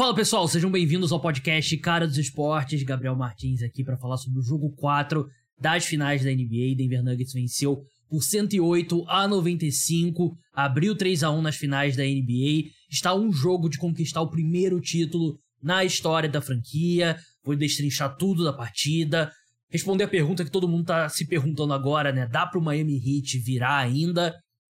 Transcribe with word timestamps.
Fala 0.00 0.14
pessoal, 0.14 0.48
sejam 0.48 0.70
bem-vindos 0.70 1.12
ao 1.12 1.20
podcast 1.20 1.76
Cara 1.76 2.08
dos 2.08 2.16
Esportes. 2.16 2.82
Gabriel 2.82 3.14
Martins 3.14 3.62
aqui 3.62 3.84
para 3.84 3.98
falar 3.98 4.16
sobre 4.16 4.38
o 4.38 4.42
jogo 4.42 4.74
4 4.76 5.28
das 5.60 5.84
finais 5.84 6.24
da 6.24 6.30
NBA. 6.30 6.74
Denver 6.74 7.04
Nuggets 7.04 7.34
venceu 7.34 7.82
por 8.08 8.22
108 8.22 9.04
a 9.06 9.28
95, 9.28 10.34
abriu 10.54 10.96
3 10.96 11.22
a 11.22 11.30
1 11.30 11.42
nas 11.42 11.56
finais 11.56 11.98
da 11.98 12.02
NBA. 12.02 12.70
Está 12.90 13.14
um 13.14 13.30
jogo 13.30 13.68
de 13.68 13.76
conquistar 13.76 14.22
o 14.22 14.30
primeiro 14.30 14.80
título 14.80 15.38
na 15.62 15.84
história 15.84 16.30
da 16.30 16.40
franquia. 16.40 17.18
Vou 17.44 17.54
destrinchar 17.54 18.16
tudo 18.16 18.42
da 18.42 18.54
partida, 18.54 19.30
responder 19.68 20.04
a 20.04 20.08
pergunta 20.08 20.46
que 20.46 20.50
todo 20.50 20.66
mundo 20.66 20.86
tá 20.86 21.10
se 21.10 21.26
perguntando 21.26 21.74
agora, 21.74 22.10
né? 22.10 22.26
Dá 22.26 22.46
pro 22.46 22.62
Miami 22.62 22.96
Heat 22.96 23.38
virar 23.40 23.76
ainda? 23.76 24.34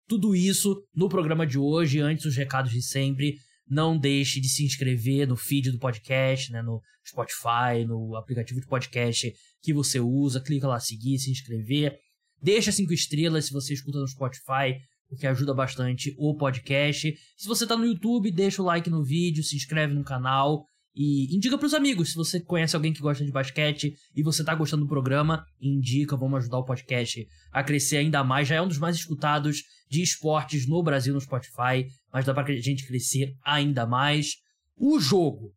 Tudo 0.08 0.34
isso 0.34 0.82
no 0.92 1.08
programa 1.08 1.46
de 1.46 1.60
hoje, 1.60 2.00
antes 2.00 2.24
os 2.24 2.36
recados 2.36 2.72
de 2.72 2.82
sempre. 2.82 3.36
Não 3.68 3.98
deixe 3.98 4.40
de 4.40 4.48
se 4.48 4.64
inscrever 4.64 5.26
no 5.26 5.36
feed 5.36 5.70
do 5.70 5.78
podcast, 5.78 6.50
né, 6.52 6.62
no 6.62 6.80
Spotify, 7.06 7.84
no 7.86 8.16
aplicativo 8.16 8.60
de 8.60 8.66
podcast 8.66 9.32
que 9.62 9.72
você 9.72 10.00
usa. 10.00 10.40
Clica 10.40 10.66
lá 10.66 10.78
seguir, 10.80 11.18
se 11.18 11.30
inscrever. 11.30 11.96
Deixa 12.40 12.72
cinco 12.72 12.92
estrelas 12.92 13.46
se 13.46 13.52
você 13.52 13.72
escuta 13.72 13.98
no 13.98 14.08
Spotify, 14.08 14.76
porque 15.08 15.26
ajuda 15.26 15.54
bastante 15.54 16.14
o 16.18 16.36
podcast. 16.36 17.14
Se 17.36 17.46
você 17.46 17.64
está 17.64 17.76
no 17.76 17.86
YouTube, 17.86 18.30
deixa 18.30 18.62
o 18.62 18.64
like 18.64 18.90
no 18.90 19.04
vídeo, 19.04 19.44
se 19.44 19.56
inscreve 19.56 19.94
no 19.94 20.04
canal. 20.04 20.66
E 20.94 21.34
indica 21.34 21.56
para 21.56 21.66
os 21.66 21.72
amigos, 21.72 22.10
se 22.10 22.16
você 22.16 22.38
conhece 22.38 22.76
alguém 22.76 22.92
que 22.92 23.00
gosta 23.00 23.24
de 23.24 23.32
basquete 23.32 23.96
e 24.14 24.22
você 24.22 24.44
tá 24.44 24.54
gostando 24.54 24.84
do 24.84 24.88
programa, 24.88 25.44
indica, 25.60 26.16
vamos 26.16 26.40
ajudar 26.40 26.58
o 26.58 26.64
podcast 26.64 27.26
a 27.50 27.64
crescer 27.64 27.96
ainda 27.96 28.22
mais. 28.22 28.46
Já 28.46 28.56
é 28.56 28.62
um 28.62 28.68
dos 28.68 28.78
mais 28.78 28.96
escutados 28.96 29.62
de 29.88 30.02
esportes 30.02 30.68
no 30.68 30.82
Brasil 30.82 31.14
no 31.14 31.20
Spotify, 31.20 31.86
mas 32.12 32.26
dá 32.26 32.34
pra 32.34 32.44
gente 32.56 32.86
crescer 32.86 33.34
ainda 33.42 33.86
mais. 33.86 34.36
O 34.76 35.00
jogo. 35.00 35.54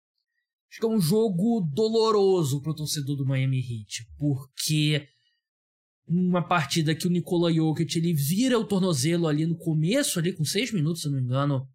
Acho 0.69 0.79
que 0.79 0.85
é 0.85 0.89
um 0.89 1.01
jogo 1.01 1.61
doloroso 1.73 2.61
pro 2.61 2.73
torcedor 2.73 3.17
do 3.17 3.25
Miami 3.25 3.59
Heat, 3.59 4.07
porque 4.17 5.05
uma 6.07 6.41
partida 6.41 6.95
que 6.95 7.07
o 7.07 7.09
Nikola 7.09 7.51
Jokic 7.51 7.97
ele 7.97 8.13
vira 8.13 8.57
o 8.57 8.65
tornozelo 8.65 9.27
ali 9.27 9.45
no 9.45 9.57
começo, 9.57 10.17
ali 10.17 10.31
com 10.31 10.45
seis 10.45 10.71
minutos, 10.71 11.01
se 11.01 11.09
não 11.09 11.15
me 11.15 11.21
engano, 11.21 11.67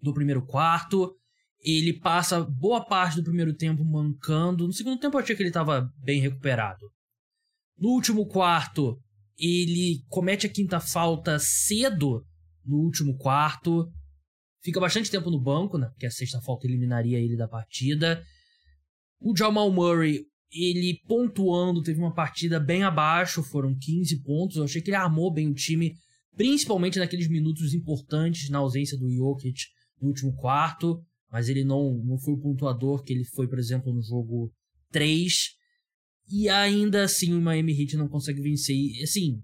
do 0.00 0.14
primeiro 0.14 0.44
quarto 0.46 1.16
ele 1.62 1.92
passa 1.92 2.42
boa 2.42 2.84
parte 2.84 3.16
do 3.16 3.24
primeiro 3.24 3.54
tempo 3.54 3.84
mancando. 3.84 4.66
No 4.66 4.72
segundo 4.72 4.98
tempo 4.98 5.16
eu 5.16 5.22
achei 5.22 5.36
que 5.36 5.42
ele 5.42 5.50
estava 5.50 5.92
bem 6.02 6.20
recuperado. 6.20 6.90
No 7.78 7.90
último 7.90 8.26
quarto, 8.26 8.98
ele 9.38 10.02
comete 10.08 10.46
a 10.46 10.50
quinta 10.50 10.80
falta 10.80 11.38
cedo 11.38 12.24
no 12.64 12.78
último 12.78 13.16
quarto. 13.16 13.90
Fica 14.62 14.80
bastante 14.80 15.10
tempo 15.10 15.30
no 15.30 15.40
banco, 15.40 15.78
né? 15.78 15.88
Porque 15.88 16.06
a 16.06 16.10
sexta 16.10 16.40
falta 16.40 16.66
eliminaria 16.66 17.18
ele 17.18 17.36
da 17.36 17.48
partida. 17.48 18.22
O 19.18 19.36
Jamal 19.36 19.70
Murray, 19.70 20.24
ele 20.52 20.98
pontuando, 21.06 21.82
teve 21.82 22.00
uma 22.00 22.12
partida 22.12 22.58
bem 22.58 22.82
abaixo, 22.82 23.42
foram 23.42 23.76
15 23.78 24.22
pontos. 24.22 24.56
Eu 24.56 24.64
achei 24.64 24.80
que 24.80 24.90
ele 24.90 24.96
armou 24.96 25.32
bem 25.32 25.48
o 25.48 25.54
time, 25.54 25.94
principalmente 26.36 26.98
naqueles 26.98 27.28
minutos 27.28 27.74
importantes 27.74 28.48
na 28.50 28.58
ausência 28.58 28.98
do 28.98 29.10
Jokic 29.10 29.58
no 30.00 30.08
último 30.08 30.34
quarto 30.36 31.02
mas 31.30 31.48
ele 31.48 31.64
não, 31.64 31.94
não 32.04 32.18
foi 32.18 32.34
o 32.34 32.40
pontuador 32.40 33.02
que 33.02 33.12
ele 33.12 33.24
foi, 33.24 33.48
por 33.48 33.58
exemplo, 33.58 33.92
no 33.92 34.02
jogo 34.02 34.52
3. 34.90 35.32
E 36.28 36.48
ainda 36.48 37.04
assim 37.04 37.34
o 37.34 37.40
Miami 37.40 37.80
Heat 37.80 37.96
não 37.96 38.08
consegue 38.08 38.40
vencer. 38.40 38.76
E, 38.76 39.02
assim, 39.02 39.42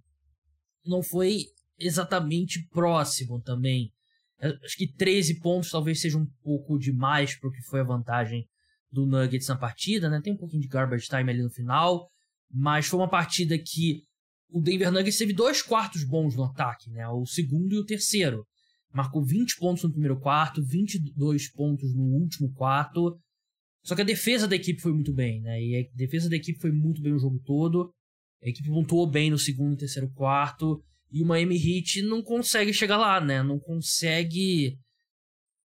não 0.84 1.02
foi 1.02 1.44
exatamente 1.78 2.66
próximo 2.68 3.40
também. 3.40 3.92
Acho 4.40 4.76
que 4.76 4.92
13 4.92 5.40
pontos 5.40 5.70
talvez 5.70 6.00
seja 6.00 6.18
um 6.18 6.26
pouco 6.42 6.78
demais 6.78 7.38
para 7.38 7.48
o 7.48 7.52
que 7.52 7.62
foi 7.62 7.80
a 7.80 7.84
vantagem 7.84 8.46
do 8.90 9.06
Nuggets 9.06 9.48
na 9.48 9.56
partida, 9.56 10.08
né? 10.08 10.20
Tem 10.22 10.32
um 10.32 10.36
pouquinho 10.36 10.62
de 10.62 10.68
garbage 10.68 11.06
time 11.06 11.30
ali 11.30 11.42
no 11.42 11.50
final, 11.50 12.08
mas 12.50 12.86
foi 12.86 12.98
uma 12.98 13.08
partida 13.08 13.58
que 13.58 14.02
o 14.50 14.60
Denver 14.60 14.92
Nuggets 14.92 15.18
teve 15.18 15.32
dois 15.32 15.62
quartos 15.62 16.04
bons 16.04 16.36
no 16.36 16.44
ataque, 16.44 16.90
né? 16.90 17.06
O 17.08 17.24
segundo 17.26 17.74
e 17.74 17.78
o 17.78 17.84
terceiro 17.84 18.46
marcou 18.92 19.24
20 19.24 19.56
pontos 19.58 19.84
no 19.84 19.90
primeiro 19.90 20.18
quarto, 20.18 20.62
22 20.62 21.52
pontos 21.52 21.94
no 21.94 22.02
último 22.02 22.52
quarto. 22.52 23.18
Só 23.82 23.94
que 23.94 24.02
a 24.02 24.04
defesa 24.04 24.48
da 24.48 24.56
equipe 24.56 24.80
foi 24.80 24.92
muito 24.92 25.12
bem, 25.12 25.40
né? 25.42 25.62
E 25.62 25.76
a 25.76 25.96
defesa 25.96 26.28
da 26.28 26.36
equipe 26.36 26.58
foi 26.58 26.72
muito 26.72 27.00
bem 27.00 27.12
o 27.12 27.18
jogo 27.18 27.38
todo. 27.44 27.92
A 28.42 28.48
equipe 28.48 28.68
pontuou 28.68 29.08
bem 29.08 29.30
no 29.30 29.38
segundo 29.38 29.74
e 29.74 29.78
terceiro 29.78 30.10
quarto. 30.10 30.82
E 31.10 31.22
o 31.22 31.26
Miami 31.26 31.56
Heat 31.56 32.02
não 32.02 32.22
consegue 32.22 32.72
chegar 32.72 32.96
lá, 32.96 33.20
né? 33.20 33.42
Não 33.42 33.58
consegue 33.58 34.76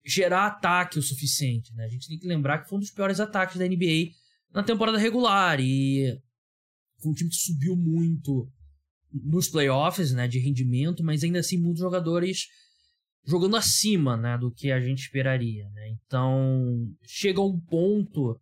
gerar 0.03 0.47
ataque 0.47 0.97
o 0.97 1.01
suficiente, 1.01 1.73
né? 1.75 1.85
A 1.85 1.89
gente 1.89 2.07
tem 2.07 2.17
que 2.17 2.27
lembrar 2.27 2.59
que 2.59 2.69
foi 2.69 2.77
um 2.77 2.81
dos 2.81 2.91
piores 2.91 3.19
ataques 3.19 3.57
da 3.57 3.67
NBA 3.67 4.11
na 4.51 4.63
temporada 4.63 4.97
regular. 4.97 5.59
E 5.59 6.17
foi 6.99 7.11
um 7.11 7.13
time 7.13 7.29
que 7.29 7.35
subiu 7.35 7.75
muito 7.75 8.51
nos 9.11 9.47
playoffs, 9.47 10.11
né? 10.11 10.27
De 10.27 10.39
rendimento, 10.39 11.03
mas 11.03 11.23
ainda 11.23 11.39
assim 11.39 11.57
muitos 11.57 11.81
jogadores 11.81 12.47
jogando 13.27 13.57
acima 13.57 14.15
né, 14.15 14.37
do 14.37 14.49
que 14.49 14.71
a 14.71 14.79
gente 14.79 14.99
esperaria. 14.99 15.69
Né? 15.71 15.89
Então, 15.89 16.89
chega 17.03 17.41
um 17.41 17.59
ponto, 17.59 18.39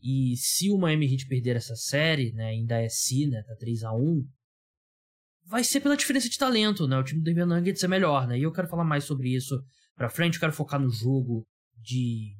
e 0.00 0.36
se 0.36 0.70
o 0.70 0.78
Miami 0.78 1.12
Heat 1.12 1.26
perder 1.26 1.56
essa 1.56 1.74
série, 1.74 2.32
né, 2.32 2.50
ainda 2.50 2.80
é 2.80 2.88
se, 2.88 3.26
né, 3.26 3.42
tá 3.42 3.56
3 3.56 3.82
a 3.82 3.92
1 3.92 4.24
vai 5.50 5.64
ser 5.64 5.80
pela 5.80 5.96
diferença 5.96 6.28
de 6.28 6.38
talento, 6.38 6.86
né? 6.86 6.96
O 6.96 7.02
time 7.02 7.20
do 7.20 7.24
Denver 7.24 7.44
Nuggets 7.44 7.82
é 7.82 7.88
melhor, 7.88 8.28
né? 8.28 8.38
E 8.38 8.42
eu 8.44 8.52
quero 8.52 8.68
falar 8.68 8.84
mais 8.84 9.02
sobre 9.02 9.34
isso 9.34 9.60
pra 9.96 10.08
frente, 10.08 10.34
eu 10.34 10.40
quero 10.40 10.52
focar 10.52 10.78
no 10.78 10.88
jogo 10.88 11.44
de... 11.76 12.36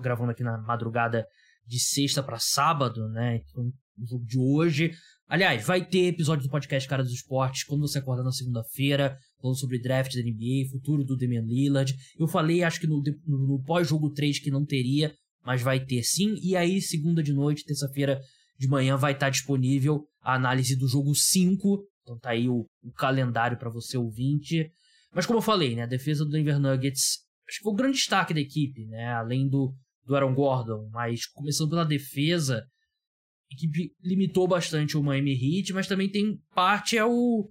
gravando 0.00 0.30
aqui 0.30 0.44
na 0.44 0.58
madrugada 0.58 1.26
de 1.66 1.80
sexta 1.80 2.22
para 2.22 2.38
sábado, 2.38 3.08
né? 3.08 3.42
Então, 3.44 3.64
o 3.98 4.06
jogo 4.06 4.24
de 4.24 4.38
hoje. 4.38 4.92
Aliás, 5.26 5.66
vai 5.66 5.84
ter 5.84 6.06
episódio 6.06 6.44
do 6.44 6.50
podcast 6.50 6.88
Cara 6.88 7.02
dos 7.02 7.12
Esportes 7.12 7.64
quando 7.64 7.80
você 7.80 7.98
acordar 7.98 8.22
na 8.22 8.30
segunda-feira 8.30 9.18
falando 9.42 9.58
sobre 9.58 9.80
draft 9.80 10.14
da 10.14 10.22
NBA, 10.22 10.70
futuro 10.70 11.04
do 11.04 11.16
Damian 11.16 11.42
Lillard. 11.42 11.92
Eu 12.16 12.28
falei, 12.28 12.62
acho 12.62 12.80
que 12.80 12.86
no, 12.86 13.02
no, 13.26 13.62
pós-jogo 13.64 14.10
3 14.10 14.38
que 14.38 14.50
não 14.50 14.64
teria, 14.64 15.12
mas 15.44 15.60
vai 15.60 15.84
ter 15.84 16.02
sim. 16.04 16.36
E 16.40 16.56
aí, 16.56 16.80
segunda 16.80 17.22
de 17.22 17.32
noite, 17.32 17.64
terça-feira 17.64 18.20
de 18.56 18.68
manhã, 18.68 18.96
vai 18.96 19.12
estar 19.12 19.28
disponível 19.28 20.06
a 20.22 20.34
análise 20.36 20.76
do 20.76 20.86
jogo 20.86 21.14
5. 21.14 21.84
Então 22.02 22.18
tá 22.18 22.30
aí 22.30 22.48
o, 22.48 22.64
o 22.82 22.92
calendário 22.92 23.58
para 23.58 23.68
você 23.68 23.98
ouvinte. 23.98 24.70
Mas 25.12 25.26
como 25.26 25.38
eu 25.38 25.42
falei, 25.42 25.74
né, 25.74 25.82
a 25.82 25.86
defesa 25.86 26.24
do 26.24 26.30
Denver 26.30 26.58
Nuggets, 26.58 27.18
acho 27.48 27.58
que 27.58 27.64
foi 27.64 27.72
o 27.72 27.76
grande 27.76 27.98
destaque 27.98 28.32
da 28.32 28.40
equipe, 28.40 28.86
né, 28.86 29.12
além 29.12 29.48
do, 29.48 29.74
do 30.06 30.14
Aaron 30.14 30.34
Gordon. 30.34 30.88
Mas 30.90 31.26
começando 31.26 31.70
pela 31.70 31.84
defesa, 31.84 32.64
a 33.50 33.54
equipe 33.54 33.92
limitou 34.02 34.48
bastante 34.48 34.96
o 34.96 35.02
Miami 35.02 35.32
Heat, 35.32 35.72
mas 35.72 35.86
também 35.86 36.08
tem 36.08 36.38
parte 36.54 36.96
é 36.96 37.04
o 37.04 37.50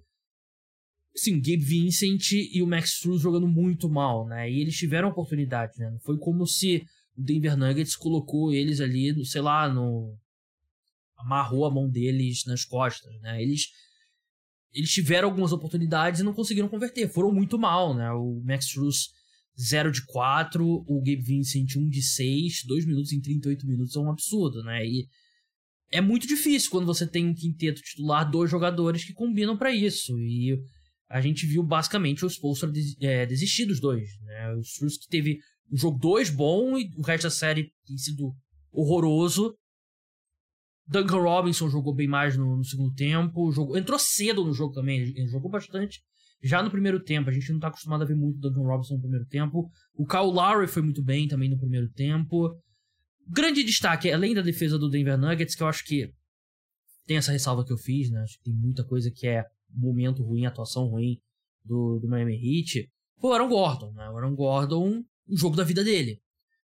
sim, 1.15 1.37
Gabe 1.37 1.57
Vincent 1.57 2.31
e 2.31 2.61
o 2.61 2.67
Max 2.67 2.93
Struz 2.93 3.21
jogando 3.21 3.47
muito 3.47 3.89
mal, 3.89 4.27
né? 4.27 4.49
E 4.49 4.59
eles 4.59 4.75
tiveram 4.75 5.09
oportunidade, 5.09 5.77
né? 5.77 5.97
Foi 6.03 6.17
como 6.17 6.45
se 6.45 6.85
o 7.17 7.21
Denver 7.21 7.57
Nuggets 7.57 7.95
colocou 7.95 8.53
eles 8.53 8.79
ali, 8.79 9.13
sei 9.25 9.41
lá, 9.41 9.67
no 9.67 10.15
amarrou 11.17 11.65
a 11.65 11.71
mão 11.71 11.89
deles 11.89 12.45
nas 12.45 12.65
costas, 12.65 13.13
né? 13.21 13.41
Eles 13.41 13.67
eles 14.73 14.89
tiveram 14.89 15.27
algumas 15.27 15.51
oportunidades 15.51 16.21
e 16.21 16.23
não 16.23 16.33
conseguiram 16.33 16.69
converter, 16.69 17.09
foram 17.09 17.31
muito 17.31 17.59
mal, 17.59 17.93
né? 17.93 18.09
O 18.11 18.41
Max 18.45 18.65
Struz 18.65 19.09
0 19.59 19.91
de 19.91 20.05
4, 20.05 20.65
o 20.65 20.99
Gabe 20.99 21.21
Vincent 21.21 21.75
1 21.75 21.89
de 21.89 22.01
6, 22.01 22.63
2 22.65 22.85
minutos 22.85 23.11
em 23.11 23.19
38 23.19 23.67
minutos 23.67 23.95
é 23.95 23.99
um 23.99 24.09
absurdo, 24.09 24.63
né? 24.63 24.85
E 24.85 25.07
é 25.91 25.99
muito 25.99 26.25
difícil 26.25 26.71
quando 26.71 26.85
você 26.85 27.05
tem 27.05 27.27
um 27.27 27.33
quinteto 27.33 27.81
titular, 27.81 28.29
dois 28.29 28.49
jogadores 28.49 29.03
que 29.03 29.13
combinam 29.13 29.57
para 29.57 29.73
isso. 29.75 30.17
E 30.19 30.57
a 31.11 31.19
gente 31.19 31.45
viu 31.45 31.61
basicamente 31.61 32.25
o 32.25 32.29
Spolstra 32.29 32.71
des, 32.71 32.95
é, 33.01 33.25
desistir 33.25 33.65
dos 33.65 33.79
dois. 33.79 34.09
Né? 34.21 34.53
O 34.53 34.61
Strusk 34.61 35.07
teve 35.09 35.39
o 35.69 35.77
jogo 35.77 35.99
2 35.99 36.29
bom 36.29 36.77
e 36.77 36.89
o 36.97 37.01
resto 37.01 37.23
da 37.23 37.29
série 37.29 37.71
tem 37.85 37.97
sido 37.97 38.33
horroroso. 38.71 39.55
Duncan 40.87 41.21
Robinson 41.21 41.69
jogou 41.69 41.93
bem 41.93 42.07
mais 42.07 42.37
no, 42.37 42.57
no 42.57 42.63
segundo 42.63 42.93
tempo. 42.93 43.51
Jogou, 43.51 43.77
entrou 43.77 43.99
cedo 43.99 44.45
no 44.45 44.53
jogo 44.53 44.73
também, 44.73 44.99
ele 44.99 45.27
jogou 45.27 45.51
bastante. 45.51 46.01
Já 46.41 46.63
no 46.63 46.71
primeiro 46.71 47.03
tempo, 47.03 47.29
a 47.29 47.33
gente 47.33 47.49
não 47.49 47.57
está 47.57 47.67
acostumado 47.67 48.01
a 48.01 48.05
ver 48.05 48.15
muito 48.15 48.39
Duncan 48.39 48.63
Robinson 48.63 48.95
no 48.95 49.01
primeiro 49.01 49.25
tempo. 49.25 49.69
O 49.93 50.07
Kyle 50.07 50.31
Lowry 50.31 50.67
foi 50.67 50.81
muito 50.81 51.03
bem 51.03 51.27
também 51.27 51.49
no 51.49 51.57
primeiro 51.57 51.89
tempo. 51.91 52.57
Grande 53.27 53.63
destaque, 53.63 54.11
além 54.11 54.33
da 54.33 54.41
defesa 54.41 54.79
do 54.79 54.89
Denver 54.89 55.17
Nuggets, 55.17 55.55
que 55.55 55.61
eu 55.61 55.67
acho 55.67 55.85
que 55.85 56.11
tem 57.05 57.17
essa 57.17 57.31
ressalva 57.31 57.63
que 57.63 57.71
eu 57.71 57.77
fiz, 57.77 58.09
né? 58.09 58.21
Acho 58.21 58.37
que 58.37 58.45
tem 58.45 58.53
muita 58.53 58.83
coisa 58.83 59.11
que 59.11 59.27
é 59.27 59.45
momento 59.73 60.23
ruim, 60.23 60.45
atuação 60.45 60.87
ruim 60.87 61.17
do, 61.63 61.99
do 61.99 62.07
Miami 62.07 62.35
Heat, 62.35 62.89
foi 63.19 63.29
o 63.29 63.33
Aaron 63.33 63.49
Gordon, 63.49 63.93
né? 63.93 64.09
O 64.09 64.17
Aaron 64.17 64.35
Gordon, 64.35 65.03
o 65.27 65.37
jogo 65.37 65.55
da 65.55 65.63
vida 65.63 65.83
dele. 65.83 66.19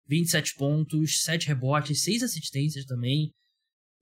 27 0.08 0.56
pontos, 0.56 1.22
7 1.22 1.46
rebotes, 1.46 2.02
6 2.02 2.24
assistências 2.24 2.84
também. 2.84 3.32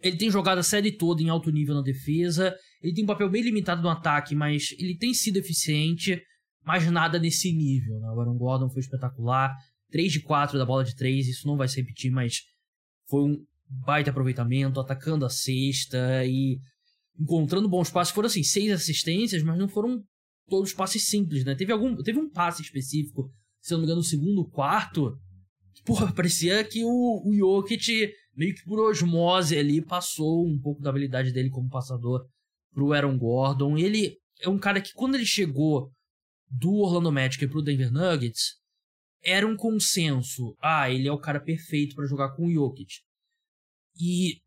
Ele 0.00 0.16
tem 0.16 0.30
jogado 0.30 0.58
a 0.58 0.62
série 0.62 0.92
toda 0.92 1.22
em 1.22 1.28
alto 1.28 1.50
nível 1.50 1.74
na 1.74 1.82
defesa. 1.82 2.56
Ele 2.82 2.94
tem 2.94 3.04
um 3.04 3.06
papel 3.06 3.28
bem 3.28 3.42
limitado 3.42 3.82
no 3.82 3.90
ataque, 3.90 4.34
mas 4.34 4.74
ele 4.78 4.96
tem 4.96 5.12
sido 5.12 5.36
eficiente. 5.36 6.22
Mas 6.64 6.90
nada 6.90 7.18
nesse 7.18 7.52
nível, 7.52 7.98
né? 8.00 8.08
O 8.08 8.20
Aaron 8.20 8.38
Gordon 8.38 8.70
foi 8.70 8.80
espetacular. 8.80 9.54
3 9.90 10.12
de 10.12 10.20
4 10.20 10.58
da 10.58 10.64
bola 10.64 10.84
de 10.84 10.94
3, 10.94 11.28
isso 11.28 11.46
não 11.46 11.56
vai 11.56 11.68
se 11.68 11.80
repetir, 11.80 12.10
mas 12.10 12.42
foi 13.08 13.22
um 13.22 13.44
baita 13.68 14.10
aproveitamento, 14.10 14.80
atacando 14.80 15.24
a 15.24 15.30
cesta 15.30 16.24
e 16.24 16.58
encontrando 17.18 17.68
bons 17.68 17.90
passes. 17.90 18.14
Foram 18.14 18.26
assim, 18.26 18.42
seis 18.42 18.70
assistências, 18.70 19.42
mas 19.42 19.58
não 19.58 19.68
foram 19.68 20.02
todos 20.48 20.72
passes 20.72 21.06
simples, 21.06 21.44
né? 21.44 21.54
Teve 21.54 21.72
algum, 21.72 21.96
teve 22.02 22.18
um 22.18 22.30
passe 22.30 22.62
específico, 22.62 23.30
se 23.60 23.72
não 23.72 23.80
me 23.80 23.84
engano, 23.84 24.00
no 24.00 24.04
segundo 24.04 24.48
quarto, 24.48 25.18
que, 25.74 25.82
porra, 25.82 26.12
parecia 26.14 26.62
que 26.64 26.84
o, 26.84 27.22
o 27.26 27.34
Jokic, 27.34 28.12
meio 28.34 28.54
que 28.54 28.64
por 28.64 28.80
osmose 28.80 29.56
ali, 29.56 29.84
passou 29.84 30.46
um 30.46 30.58
pouco 30.58 30.80
da 30.80 30.90
habilidade 30.90 31.32
dele 31.32 31.50
como 31.50 31.68
passador 31.68 32.24
pro 32.72 32.92
Aaron 32.92 33.18
Gordon. 33.18 33.76
Ele 33.76 34.16
é 34.40 34.48
um 34.48 34.58
cara 34.58 34.80
que, 34.80 34.92
quando 34.92 35.16
ele 35.16 35.26
chegou 35.26 35.90
do 36.50 36.72
Orlando 36.76 37.12
Magic 37.12 37.46
pro 37.48 37.62
Denver 37.62 37.92
Nuggets, 37.92 38.56
era 39.22 39.46
um 39.46 39.56
consenso. 39.56 40.56
Ah, 40.60 40.90
ele 40.90 41.08
é 41.08 41.12
o 41.12 41.18
cara 41.18 41.40
perfeito 41.40 41.94
para 41.94 42.06
jogar 42.06 42.34
com 42.34 42.46
o 42.46 42.52
Jokic. 42.52 43.00
E 44.00 44.40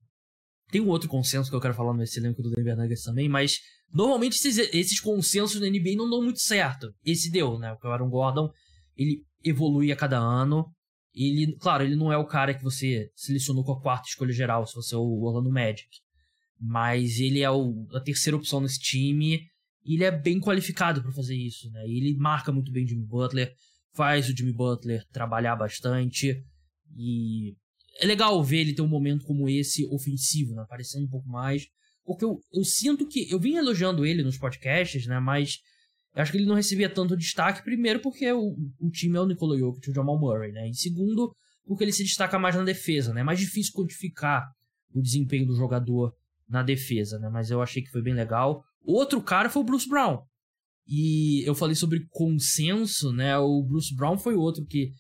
tem 0.72 0.80
um 0.80 0.88
outro 0.88 1.10
consenso 1.10 1.50
que 1.50 1.56
eu 1.56 1.60
quero 1.60 1.74
falar 1.74 1.94
nesse 1.94 2.18
elenco 2.18 2.42
do 2.42 2.50
Denver 2.50 2.78
Nuggets 2.78 3.04
também, 3.04 3.28
mas 3.28 3.60
normalmente 3.94 4.36
esses, 4.36 4.58
esses 4.74 5.00
consensos 5.02 5.60
na 5.60 5.68
NBA 5.68 5.98
não 5.98 6.10
dão 6.10 6.24
muito 6.24 6.40
certo. 6.40 6.88
Esse 7.04 7.30
deu, 7.30 7.60
né? 7.60 7.74
O 7.74 7.88
Aaron 7.88 8.10
Gordon, 8.10 8.50
ele 8.96 9.22
evolui 9.44 9.92
a 9.92 9.96
cada 9.96 10.18
ano. 10.18 10.66
Ele, 11.14 11.58
claro, 11.58 11.84
ele 11.84 11.98
não 11.98 12.12
é 12.12 12.18
o 12.18 12.26
cara 12.26 12.54
que 12.54 12.64
você 12.64 13.10
selecionou 13.14 13.66
com 13.66 13.74
a 13.74 13.82
quarta 13.82 14.08
escolha 14.08 14.32
geral, 14.32 14.66
se 14.66 14.74
você 14.74 14.96
é 14.96 14.98
o 14.98 15.22
Orlando 15.24 15.52
Magic. 15.52 15.90
Mas 16.58 17.20
ele 17.20 17.42
é 17.42 17.52
o, 17.52 17.86
a 17.94 18.00
terceira 18.00 18.38
opção 18.38 18.62
nesse 18.62 18.80
time. 18.80 19.42
E 19.84 19.96
ele 19.96 20.06
é 20.06 20.12
bem 20.12 20.40
qualificado 20.40 21.02
para 21.02 21.12
fazer 21.12 21.36
isso, 21.36 21.70
né? 21.72 21.84
Ele 21.86 22.16
marca 22.16 22.52
muito 22.52 22.72
bem 22.72 22.86
o 22.86 22.88
Jimmy 22.88 23.06
Butler, 23.06 23.52
faz 23.94 24.30
o 24.30 24.38
Jimmy 24.38 24.54
Butler 24.54 25.04
trabalhar 25.12 25.56
bastante. 25.58 26.42
E 26.96 27.56
é 28.00 28.06
legal 28.06 28.44
ver 28.44 28.60
ele 28.60 28.74
ter 28.74 28.82
um 28.82 28.88
momento 28.88 29.26
como 29.26 29.50
esse 29.50 29.86
ofensivo, 29.88 30.54
né? 30.54 30.62
Aparecendo 30.62 31.06
um 31.06 31.10
pouco 31.10 31.28
mais. 31.28 31.68
Porque 32.06 32.26
eu, 32.26 32.40
eu 32.54 32.64
sinto 32.64 33.08
que. 33.08 33.32
Eu 33.32 33.40
vim 33.40 33.56
elogiando 33.56 34.06
ele 34.06 34.24
nos 34.24 34.38
podcasts, 34.38 35.06
né? 35.06 35.20
Mas 35.20 35.60
eu 36.16 36.22
acho 36.22 36.32
que 36.32 36.38
ele 36.38 36.46
não 36.46 36.56
recebia 36.56 36.90
tanto 36.90 37.18
destaque. 37.18 37.64
Primeiro, 37.64 38.00
porque 38.00 38.32
o, 38.32 38.56
o 38.80 38.90
time 38.90 39.18
é 39.18 39.22
o 39.22 39.26
Nikola 39.26 39.58
Jokic 39.58 39.88
e 39.88 39.92
o 39.92 39.94
Jamal 39.94 40.20
Murray, 40.20 40.52
né? 40.52 40.70
E 40.70 40.76
segundo, 40.76 41.34
porque 41.66 41.84
ele 41.84 41.94
se 41.94 42.04
destaca 42.04 42.38
mais 42.40 42.56
na 42.56 42.64
defesa, 42.64 43.14
né? 43.14 43.22
É 43.22 43.24
mais 43.24 43.40
difícil 43.40 43.74
quantificar 43.74 44.50
o 44.94 45.02
desempenho 45.02 45.46
do 45.46 45.56
jogador 45.56 46.14
na 46.50 46.64
defesa, 46.64 47.18
né? 47.20 47.30
Mas 47.30 47.50
eu 47.50 47.62
achei 47.62 47.82
que 47.82 47.92
foi 47.92 48.02
bem 48.02 48.14
legal. 48.14 48.64
Outro 48.84 49.22
cara 49.22 49.50
foi 49.50 49.62
o 49.62 49.66
Bruce 49.66 49.88
Brown. 49.88 50.20
E 50.88 51.48
eu 51.48 51.56
falei 51.56 51.76
sobre 51.76 52.06
consenso, 52.10 53.14
né? 53.14 53.38
O 53.38 53.64
Bruce 53.64 53.96
Brown 53.96 54.18
foi 54.18 54.36
outro 54.36 54.66
que 54.66 54.92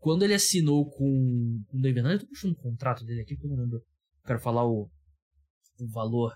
quando 0.00 0.24
ele 0.24 0.34
assinou 0.34 0.90
com, 0.90 1.62
o 1.72 1.78
David 1.78 2.02
Nuggets, 2.02 2.22
eu 2.22 2.26
tô 2.26 2.32
puxando 2.32 2.52
o 2.52 2.56
contrato 2.56 3.04
dele 3.04 3.20
aqui, 3.20 3.34
porque 3.34 3.46
eu 3.46 3.50
não 3.50 3.62
lembro. 3.62 3.82
Quero 4.26 4.40
falar 4.40 4.66
o, 4.66 4.90
o 5.78 5.88
valor 5.88 6.34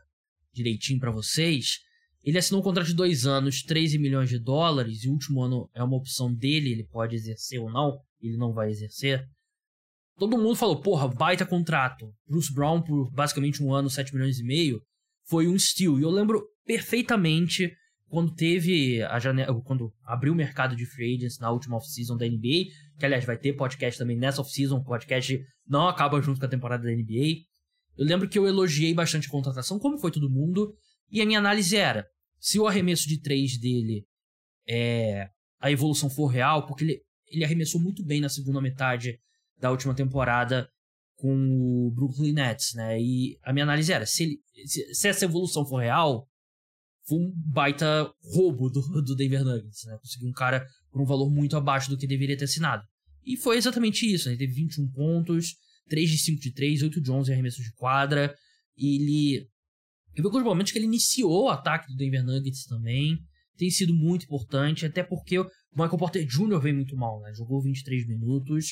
direitinho 0.52 1.00
para 1.00 1.10
vocês. 1.10 1.78
Ele 2.22 2.38
assinou 2.38 2.60
um 2.60 2.64
contrato 2.64 2.88
de 2.88 2.94
dois 2.94 3.26
anos, 3.26 3.62
13 3.62 3.98
milhões 3.98 4.28
de 4.28 4.38
dólares, 4.38 5.02
e 5.02 5.08
o 5.08 5.12
último 5.12 5.42
ano 5.42 5.68
é 5.74 5.82
uma 5.82 5.96
opção 5.96 6.32
dele, 6.32 6.72
ele 6.72 6.84
pode 6.84 7.16
exercer 7.16 7.58
ou 7.58 7.70
não, 7.70 7.98
ele 8.20 8.36
não 8.36 8.52
vai 8.52 8.70
exercer. 8.70 9.26
Todo 10.16 10.38
mundo 10.38 10.54
falou, 10.54 10.80
porra, 10.80 11.08
baita 11.08 11.46
contrato. 11.46 12.14
Bruce 12.28 12.52
Brown 12.52 12.82
por 12.82 13.10
basicamente 13.12 13.62
um 13.62 13.74
ano, 13.74 13.90
7 13.90 14.14
milhões 14.14 14.38
e 14.38 14.44
meio, 14.44 14.80
foi 15.26 15.48
um 15.48 15.58
steal. 15.58 15.98
E 15.98 16.02
eu 16.02 16.10
lembro 16.10 16.46
perfeitamente 16.64 17.72
quando 18.08 18.34
teve 18.34 19.02
a 19.02 19.18
janela, 19.18 19.60
quando 19.62 19.92
abriu 20.04 20.32
o 20.32 20.36
mercado 20.36 20.76
de 20.76 20.86
free 20.86 21.16
agents 21.16 21.38
na 21.38 21.50
última 21.50 21.76
off-season 21.76 22.16
da 22.16 22.26
NBA, 22.26 22.66
que 22.98 23.04
aliás 23.04 23.24
vai 23.24 23.36
ter 23.36 23.52
podcast 23.54 23.98
também 23.98 24.16
nessa 24.16 24.40
off-season, 24.40 24.82
podcast 24.82 25.40
não 25.66 25.88
acaba 25.88 26.20
junto 26.20 26.38
com 26.38 26.46
a 26.46 26.48
temporada 26.48 26.84
da 26.84 26.90
NBA. 26.90 27.44
Eu 27.96 28.04
lembro 28.06 28.28
que 28.28 28.38
eu 28.38 28.46
elogiei 28.46 28.92
bastante 28.94 29.28
a 29.28 29.30
contratação, 29.30 29.78
como 29.78 29.98
foi 29.98 30.10
todo 30.10 30.30
mundo, 30.30 30.74
e 31.10 31.20
a 31.20 31.26
minha 31.26 31.38
análise 31.38 31.76
era, 31.76 32.06
se 32.38 32.58
o 32.58 32.66
arremesso 32.66 33.08
de 33.08 33.20
três 33.20 33.58
dele 33.58 34.06
é 34.68 35.28
a 35.60 35.70
evolução 35.70 36.10
for 36.10 36.26
real, 36.26 36.66
porque 36.66 36.84
ele, 36.84 37.02
ele 37.28 37.44
arremessou 37.44 37.80
muito 37.80 38.04
bem 38.04 38.20
na 38.20 38.28
segunda 38.28 38.60
metade 38.60 39.18
da 39.58 39.70
última 39.70 39.94
temporada 39.94 40.68
com 41.16 41.34
o 41.34 41.90
Brooklyn 41.92 42.32
Nets, 42.32 42.74
né? 42.74 43.00
E 43.00 43.38
a 43.42 43.52
minha 43.52 43.64
análise 43.64 43.92
era, 43.92 44.04
se, 44.04 44.24
ele, 44.24 44.40
se, 44.66 44.94
se 44.94 45.08
essa 45.08 45.24
evolução 45.24 45.64
for 45.64 45.78
real, 45.78 46.28
foi 47.06 47.18
um 47.18 47.32
baita 47.34 48.12
roubo 48.22 48.68
do, 48.68 48.80
do 49.02 49.14
Denver 49.14 49.44
Nuggets, 49.44 49.84
né? 49.86 49.96
Conseguiu 49.98 50.28
um 50.28 50.32
cara 50.32 50.66
por 50.94 51.02
um 51.02 51.04
valor 51.04 51.28
muito 51.28 51.56
abaixo 51.56 51.90
do 51.90 51.98
que 51.98 52.06
deveria 52.06 52.36
ter 52.36 52.44
assinado. 52.44 52.84
E 53.26 53.36
foi 53.36 53.56
exatamente 53.56 54.06
isso, 54.06 54.28
né? 54.28 54.34
Ele 54.34 54.46
teve 54.46 54.54
21 54.54 54.88
pontos, 54.92 55.56
3 55.88 56.08
de 56.08 56.18
5 56.18 56.40
de 56.40 56.52
3, 56.52 56.82
8 56.82 57.00
de 57.00 57.10
11 57.10 57.32
arremessos 57.32 57.64
de 57.64 57.72
quadra. 57.72 58.32
Ele... 58.78 59.44
Teve 60.14 60.28
alguns 60.28 60.44
momentos 60.44 60.70
que 60.70 60.78
ele 60.78 60.86
iniciou 60.86 61.46
o 61.46 61.48
ataque 61.48 61.88
do 61.88 61.96
Denver 61.96 62.24
Nuggets 62.24 62.66
também. 62.66 63.18
Tem 63.56 63.68
sido 63.70 63.92
muito 63.92 64.24
importante, 64.24 64.86
até 64.86 65.02
porque 65.02 65.36
o 65.36 65.50
Michael 65.72 65.98
Porter 65.98 66.24
Jr. 66.24 66.60
veio 66.60 66.76
muito 66.76 66.96
mal, 66.96 67.20
né? 67.20 67.32
Jogou 67.34 67.60
23 67.60 68.06
minutos 68.06 68.66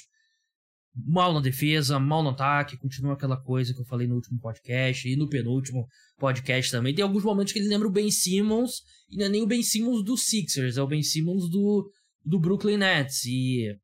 mal 0.94 1.32
na 1.32 1.40
defesa, 1.40 1.98
mal 1.98 2.22
no 2.22 2.30
ataque, 2.30 2.76
continua 2.76 3.14
aquela 3.14 3.36
coisa 3.36 3.72
que 3.72 3.80
eu 3.80 3.84
falei 3.86 4.06
no 4.06 4.14
último 4.14 4.38
podcast 4.38 5.08
e 5.08 5.16
no 5.16 5.28
penúltimo 5.28 5.86
podcast 6.18 6.70
também. 6.70 6.94
Tem 6.94 7.02
alguns 7.02 7.24
momentos 7.24 7.52
que 7.52 7.58
ele 7.58 7.68
lembra 7.68 7.88
o 7.88 7.90
Ben 7.90 8.10
Simmons, 8.10 8.82
e 9.08 9.16
não 9.16 9.26
é 9.26 9.28
nem 9.28 9.42
o 9.42 9.46
Ben 9.46 9.62
Simmons 9.62 10.04
do 10.04 10.16
Sixers, 10.16 10.76
é 10.76 10.82
o 10.82 10.86
Ben 10.86 11.02
Simmons 11.02 11.48
do, 11.48 11.90
do 12.24 12.38
Brooklyn 12.38 12.76
Nets. 12.76 13.24
E 13.24 13.76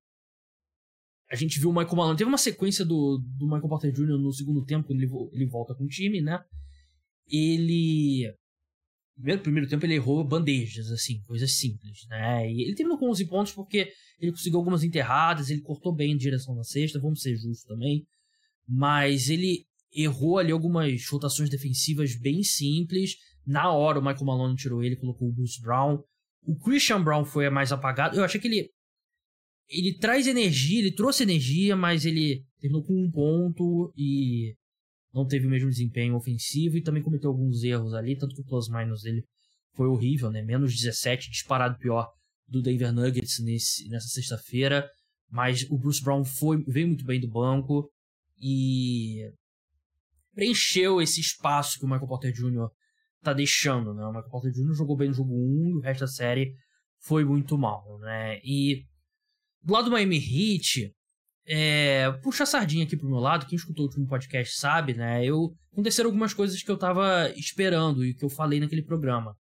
a 1.30 1.36
gente 1.36 1.58
viu 1.58 1.70
o 1.70 1.74
Michael 1.74 1.96
Malone. 1.96 2.18
Teve 2.18 2.28
uma 2.28 2.38
sequência 2.38 2.84
do, 2.84 3.18
do 3.36 3.46
Michael 3.46 3.68
Porter 3.68 3.92
Jr. 3.92 4.18
no 4.18 4.32
segundo 4.32 4.64
tempo, 4.64 4.86
quando 4.86 5.00
ele, 5.00 5.10
ele 5.32 5.46
volta 5.46 5.74
com 5.74 5.84
o 5.84 5.88
time, 5.88 6.20
né? 6.20 6.42
Ele 7.26 8.32
primeiro, 9.18 9.42
primeiro 9.42 9.68
tempo 9.68 9.84
ele 9.84 9.94
errou 9.94 10.24
bandejas, 10.24 10.90
assim, 10.90 11.20
coisas 11.22 11.58
simples, 11.58 12.06
né? 12.08 12.50
E 12.50 12.62
ele 12.62 12.74
terminou 12.74 12.98
com 12.98 13.10
11 13.10 13.26
pontos 13.26 13.52
porque 13.52 13.92
ele 14.18 14.30
conseguiu 14.30 14.58
algumas 14.58 14.82
enterradas, 14.82 15.50
ele 15.50 15.60
cortou 15.60 15.94
bem 15.94 16.12
em 16.12 16.16
direção 16.16 16.54
na 16.54 16.62
cesta, 16.62 17.00
vamos 17.00 17.20
ser 17.20 17.36
justos 17.36 17.64
também. 17.64 18.06
Mas 18.66 19.28
ele 19.28 19.66
errou 19.92 20.38
ali 20.38 20.52
algumas 20.52 21.06
rotações 21.08 21.50
defensivas 21.50 22.14
bem 22.14 22.42
simples. 22.42 23.16
Na 23.46 23.72
hora 23.72 23.98
o 23.98 24.02
Michael 24.02 24.24
Malone 24.24 24.56
tirou 24.56 24.82
ele, 24.82 24.96
colocou 24.96 25.28
o 25.28 25.32
Bruce 25.32 25.60
Brown. 25.60 26.02
O 26.42 26.56
Christian 26.58 27.02
Brown 27.02 27.24
foi 27.24 27.48
mais 27.50 27.72
apagado. 27.72 28.16
Eu 28.16 28.24
achei 28.24 28.40
que 28.40 28.48
ele 28.48 28.70
ele 29.68 29.98
traz 29.98 30.26
energia, 30.26 30.78
ele 30.78 30.92
trouxe 30.92 31.22
energia, 31.22 31.76
mas 31.76 32.06
ele 32.06 32.42
terminou 32.58 32.82
com 32.84 33.04
um 33.04 33.10
ponto 33.10 33.92
e 33.96 34.54
não 35.12 35.26
teve 35.26 35.46
o 35.46 35.50
mesmo 35.50 35.68
desempenho 35.68 36.16
ofensivo 36.16 36.76
e 36.76 36.82
também 36.82 37.02
cometeu 37.02 37.30
alguns 37.30 37.62
erros 37.62 37.92
ali, 37.92 38.16
tanto 38.16 38.34
que 38.34 38.40
o 38.40 38.44
plus-minus 38.44 39.02
dele 39.02 39.22
foi 39.74 39.86
horrível, 39.86 40.30
né? 40.30 40.42
Menos 40.42 40.74
17, 40.74 41.30
disparado 41.30 41.78
pior 41.78 42.10
do 42.46 42.62
Denver 42.62 42.92
Nuggets 42.92 43.38
nesse, 43.40 43.88
nessa 43.88 44.08
sexta-feira. 44.08 44.88
Mas 45.30 45.64
o 45.70 45.78
Bruce 45.78 46.02
Brown 46.02 46.24
foi, 46.24 46.64
veio 46.66 46.88
muito 46.88 47.04
bem 47.04 47.20
do 47.20 47.28
banco 47.28 47.90
e 48.40 49.30
preencheu 50.34 51.02
esse 51.02 51.20
espaço 51.20 51.78
que 51.78 51.84
o 51.84 51.88
Michael 51.88 52.08
Porter 52.08 52.32
Jr. 52.32 52.68
tá 53.22 53.32
deixando, 53.32 53.94
né? 53.94 54.04
O 54.04 54.08
Michael 54.08 54.30
Porter 54.30 54.52
Jr. 54.52 54.74
jogou 54.74 54.96
bem 54.96 55.08
no 55.08 55.14
jogo 55.14 55.32
1 55.32 55.68
e 55.68 55.74
o 55.74 55.80
resto 55.80 56.00
da 56.00 56.06
série 56.06 56.54
foi 57.00 57.24
muito 57.24 57.56
mal, 57.56 57.98
né? 58.00 58.38
E 58.44 58.84
do 59.62 59.72
lado 59.72 59.86
do 59.86 59.90
Miami 59.90 60.16
Heat, 60.16 60.92
é, 61.46 62.10
puxa 62.22 62.42
a 62.42 62.46
sardinha 62.46 62.84
aqui 62.84 62.96
pro 62.96 63.08
meu 63.08 63.18
lado, 63.18 63.46
quem 63.46 63.56
escutou 63.56 63.84
o 63.84 63.88
último 63.88 64.06
podcast 64.06 64.58
sabe, 64.58 64.94
né? 64.94 65.24
Eu 65.24 65.54
aconteceram 65.72 66.08
algumas 66.08 66.34
coisas 66.34 66.62
que 66.62 66.70
eu 66.70 66.76
tava 66.76 67.30
esperando 67.36 68.04
e 68.04 68.14
que 68.14 68.24
eu 68.24 68.28
falei 68.28 68.60
naquele 68.60 68.82
programa. 68.82 69.36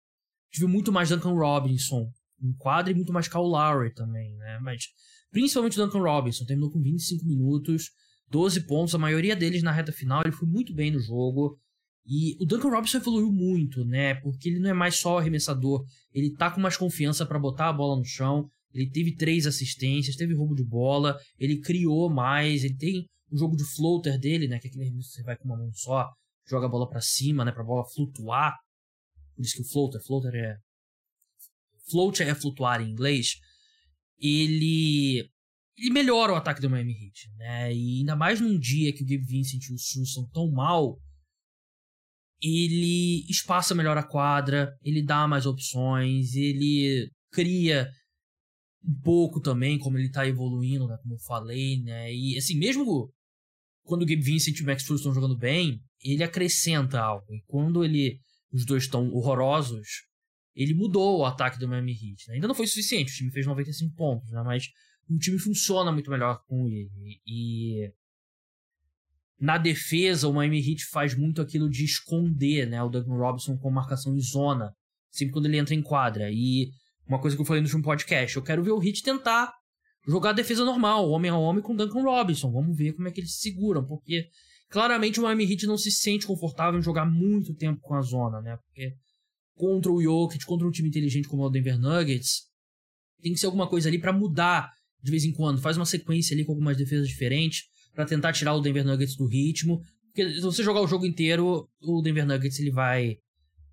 Tive 0.52 0.68
muito 0.68 0.92
mais 0.92 1.10
Duncan 1.10 1.34
Robinson 1.34 2.10
em 2.42 2.54
quadra 2.58 2.92
e 2.92 2.96
muito 2.96 3.14
mais 3.14 3.28
Kyle 3.28 3.42
Lowry 3.42 3.94
também, 3.94 4.36
né? 4.36 4.60
Mas 4.62 4.86
principalmente 5.32 5.78
Duncan 5.78 6.02
Robinson, 6.02 6.46
terminou 6.46 6.72
com 6.72 6.82
25 6.82 7.26
minutos, 7.26 7.90
12 8.30 8.68
pontos, 8.68 8.94
a 8.94 9.00
maioria 9.00 9.36
deles 9.36 9.64
na 9.64 9.72
reta 9.72 9.92
final, 9.92 10.22
ele 10.22 10.32
foi 10.32 10.48
muito 10.48 10.74
bem 10.74 10.92
no 10.92 11.00
jogo. 11.00 11.58
E 12.06 12.36
o 12.42 12.46
Duncan 12.46 12.70
Robinson 12.70 12.98
evoluiu 12.98 13.32
muito, 13.32 13.86
né? 13.86 14.16
Porque 14.16 14.50
ele 14.50 14.60
não 14.60 14.70
é 14.70 14.74
mais 14.74 14.98
só 14.98 15.20
arremessador, 15.20 15.86
ele 16.14 16.36
tá 16.36 16.52
com 16.52 16.60
mais 16.60 16.76
confiança 16.76 17.26
para 17.26 17.40
botar 17.40 17.70
a 17.70 17.74
bola 17.74 17.98
no 17.98 18.04
chão, 18.04 18.50
ele 18.74 18.90
teve 18.90 19.16
três 19.16 19.46
assistências, 19.46 20.16
teve 20.16 20.34
roubo 20.34 20.56
de 20.56 20.64
bola, 20.64 21.18
ele 21.38 21.62
criou 21.62 22.10
mais, 22.10 22.64
ele 22.64 22.76
tem 22.76 23.06
um 23.32 23.38
jogo 23.38 23.56
de 23.56 23.64
floater 23.64 24.20
dele, 24.20 24.48
né? 24.48 24.60
Que 24.60 24.68
é 24.68 24.70
aquele 24.70 24.92
você 24.92 25.24
vai 25.24 25.38
com 25.38 25.46
uma 25.46 25.58
mão 25.58 25.72
só, 25.74 26.10
joga 26.48 26.66
a 26.66 26.70
bola 26.70 26.90
para 26.90 27.02
cima, 27.02 27.46
né? 27.46 27.52
Pra 27.52 27.64
bola 27.64 27.88
flutuar. 27.94 28.58
Por 29.36 29.44
isso 29.44 29.56
que 29.56 29.62
o 29.62 29.70
floater, 29.72 30.02
floater 30.06 30.36
é. 30.36 30.58
Float 31.90 32.24
é 32.24 32.36
flutuar 32.36 32.82
em 32.82 32.90
inglês. 32.90 33.36
Ele. 34.20 35.30
Ele 35.76 35.90
melhora 35.90 36.34
o 36.34 36.36
ataque 36.36 36.62
do 36.62 36.70
Miami 36.70 36.94
Heat, 36.94 37.36
né? 37.36 37.74
E 37.74 38.00
ainda 38.00 38.16
mais 38.16 38.40
num 38.40 38.60
dia 38.60 38.94
que 38.94 39.04
o 39.04 39.06
Gabe 39.06 39.26
Vincent 39.26 39.64
e 39.64 39.74
o 39.74 39.78
Sul 39.78 40.06
são 40.06 40.30
tão 40.30 40.52
mal, 40.52 41.00
ele 42.44 43.26
espaça 43.30 43.74
melhor 43.74 43.98
a 43.98 44.04
quadra, 44.04 44.70
ele 44.84 45.02
dá 45.02 45.26
mais 45.28 45.46
opções, 45.46 46.36
ele 46.36 47.10
cria 47.32 47.90
um 48.84 49.00
pouco 49.02 49.40
também 49.40 49.80
como 49.80 49.98
ele 49.98 50.12
tá 50.12 50.28
evoluindo, 50.28 50.86
né, 50.88 50.98
como 51.02 51.14
eu 51.16 51.20
falei, 51.20 51.82
né? 51.82 52.14
E 52.14 52.38
assim, 52.38 52.58
mesmo 52.58 53.10
quando 53.84 54.04
o 54.04 54.06
Gabe 54.06 54.22
Vincent 54.22 54.58
e 54.60 54.64
o 54.64 54.66
Max 54.66 54.86
Cruz 54.86 55.00
estão 55.00 55.14
jogando 55.14 55.38
bem, 55.38 55.80
ele 56.04 56.24
acrescenta 56.24 57.00
algo. 57.00 57.34
E 57.34 57.42
quando 57.48 57.84
ele 57.84 58.20
os 58.52 58.66
dois 58.66 58.84
estão 58.84 59.10
horrorosos, 59.12 59.88
ele 60.56 60.74
mudou 60.74 61.20
o 61.20 61.26
ataque 61.26 61.58
do 61.58 61.68
Miami 61.68 61.94
Heat. 61.94 62.28
Né? 62.28 62.36
Ainda 62.36 62.48
não 62.48 62.56
foi 62.56 62.68
suficiente, 62.68 63.12
o 63.12 63.16
time 63.16 63.32
fez 63.32 63.46
95 63.48 63.96
pontos, 63.96 64.30
né? 64.32 64.44
Mas 64.44 64.68
o 65.10 65.18
time 65.18 65.40
funciona 65.40 65.92
muito 65.92 66.12
melhor 66.12 66.44
com 66.46 66.68
ele. 66.68 67.22
E 67.26 67.90
na 69.44 69.58
defesa, 69.58 70.30
o 70.30 70.34
Miami 70.34 70.60
Heat 70.60 70.86
faz 70.86 71.14
muito 71.14 71.42
aquilo 71.42 71.70
de 71.70 71.84
esconder, 71.84 72.66
né, 72.66 72.82
o 72.82 72.88
Duncan 72.88 73.18
Robinson 73.18 73.58
com 73.58 73.70
marcação 73.70 74.16
em 74.16 74.22
zona, 74.22 74.74
sempre 75.12 75.34
quando 75.34 75.48
ele 75.48 75.58
entra 75.58 75.76
em 75.76 75.82
quadra. 75.82 76.32
E 76.32 76.70
uma 77.06 77.20
coisa 77.20 77.36
que 77.36 77.42
eu 77.42 77.46
falei 77.46 77.62
no 77.62 77.68
último 77.68 77.84
podcast, 77.84 78.38
eu 78.38 78.42
quero 78.42 78.64
ver 78.64 78.72
o 78.72 78.82
Heat 78.82 79.04
tentar 79.04 79.52
jogar 80.08 80.30
a 80.30 80.34
defesa 80.34 80.64
normal, 80.64 81.10
homem 81.10 81.30
a 81.30 81.36
homem 81.36 81.62
com 81.62 81.76
Duncan 81.76 82.04
Robinson. 82.04 82.54
Vamos 82.54 82.78
ver 82.78 82.94
como 82.94 83.10
é 83.10 83.12
que 83.12 83.20
eles 83.20 83.34
se 83.34 83.42
seguram, 83.42 83.86
porque 83.86 84.30
claramente 84.70 85.20
o 85.20 85.24
Miami 85.24 85.52
Heat 85.52 85.66
não 85.66 85.78
se 85.78 85.92
sente 85.92 86.26
confortável 86.26 86.80
em 86.80 86.84
jogar 86.84 87.06
muito 87.06 87.54
tempo 87.54 87.82
com 87.82 87.96
a 87.96 88.02
zona, 88.02 88.40
né? 88.40 88.56
Porque 88.56 88.94
contra 89.56 89.92
o 89.92 90.02
Jokic, 90.02 90.46
contra 90.46 90.66
um 90.66 90.72
time 90.72 90.88
inteligente 90.88 91.28
como 91.28 91.44
o 91.44 91.50
Denver 91.50 91.78
Nuggets, 91.78 92.44
tem 93.22 93.34
que 93.34 93.40
ser 93.42 93.48
alguma 93.48 93.68
coisa 93.68 93.90
ali 93.90 94.00
para 94.00 94.14
mudar 94.14 94.72
de 95.02 95.12
vez 95.12 95.26
em 95.26 95.34
quando. 95.34 95.60
Faz 95.60 95.76
uma 95.76 95.86
sequência 95.86 96.34
ali 96.34 96.46
com 96.46 96.54
algumas 96.54 96.78
defesas 96.78 97.10
diferentes 97.10 97.74
para 97.94 98.06
tentar 98.06 98.34
tirar 98.34 98.54
o 98.54 98.62
Denver 98.62 98.86
Nuggets 98.86 99.16
do 99.16 99.28
ritmo. 99.28 99.82
Porque 100.08 100.34
se 100.34 100.42
você 100.42 100.64
jogar 100.64 100.82
o 100.82 100.88
jogo 100.88 101.06
inteiro, 101.06 101.68
o 101.82 102.02
Denver 102.02 102.26
Nuggets 102.26 102.60
ele 102.60 102.72
vai 102.72 103.18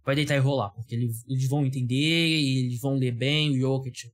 vai 0.04 0.14
deitar 0.14 0.34
e 0.34 0.38
rolar, 0.38 0.70
porque 0.70 0.94
eles, 0.94 1.22
eles 1.28 1.46
vão 1.46 1.64
entender, 1.64 1.94
eles 1.94 2.80
vão 2.80 2.96
ler 2.96 3.12
bem 3.12 3.50
o 3.50 3.60
Jokic, 3.60 4.10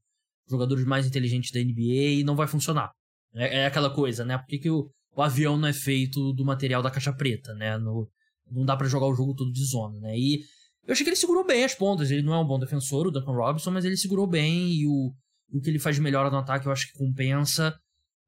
jogadores 0.49 0.85
mais 0.85 1.07
inteligentes 1.07 1.53
da 1.53 1.61
NBA, 1.61 2.19
e 2.21 2.25
não 2.25 2.35
vai 2.35 2.47
funcionar. 2.47 2.91
É, 3.35 3.61
é 3.61 3.67
aquela 3.67 3.91
coisa, 3.91 4.25
né? 4.25 4.37
Por 4.37 4.47
que, 4.47 4.59
que 4.59 4.71
o, 4.71 4.91
o, 5.15 5.23
avião 5.23 5.57
não 5.57 5.69
é 5.69 5.73
feito 5.73 6.33
do 6.33 6.45
material 6.45 6.83
da 6.83 6.91
caixa 6.91 7.13
preta, 7.13 7.55
né? 7.55 7.79
No, 7.79 8.11
não 8.51 8.65
dá 8.65 8.77
para 8.77 8.89
jogar 8.89 9.07
o 9.07 9.15
jogo 9.15 9.35
todo 9.35 9.53
de 9.53 9.65
zona, 9.65 9.99
né? 10.01 10.19
E 10.19 10.41
eu 10.87 10.93
achei 10.93 11.05
que 11.05 11.11
ele 11.11 11.17
segurou 11.17 11.45
bem 11.45 11.65
as 11.65 11.75
pontas. 11.75 12.11
Ele 12.11 12.23
não 12.23 12.35
é 12.35 12.39
um 12.39 12.47
bom 12.47 12.59
defensor, 12.59 13.07
o 13.07 13.11
Duncan 13.11 13.33
Robinson, 13.33 13.71
mas 13.71 13.85
ele 13.85 13.97
segurou 13.97 14.27
bem 14.27 14.73
e 14.73 14.87
o, 14.87 15.13
o 15.53 15.61
que 15.61 15.71
ele 15.71 15.79
faz 15.79 15.97
de 15.97 16.03
melhor 16.03 16.31
no 16.31 16.39
ataque 16.39 16.67
eu 16.67 16.73
acho 16.73 16.93
que 16.93 16.99
compensa. 16.99 17.79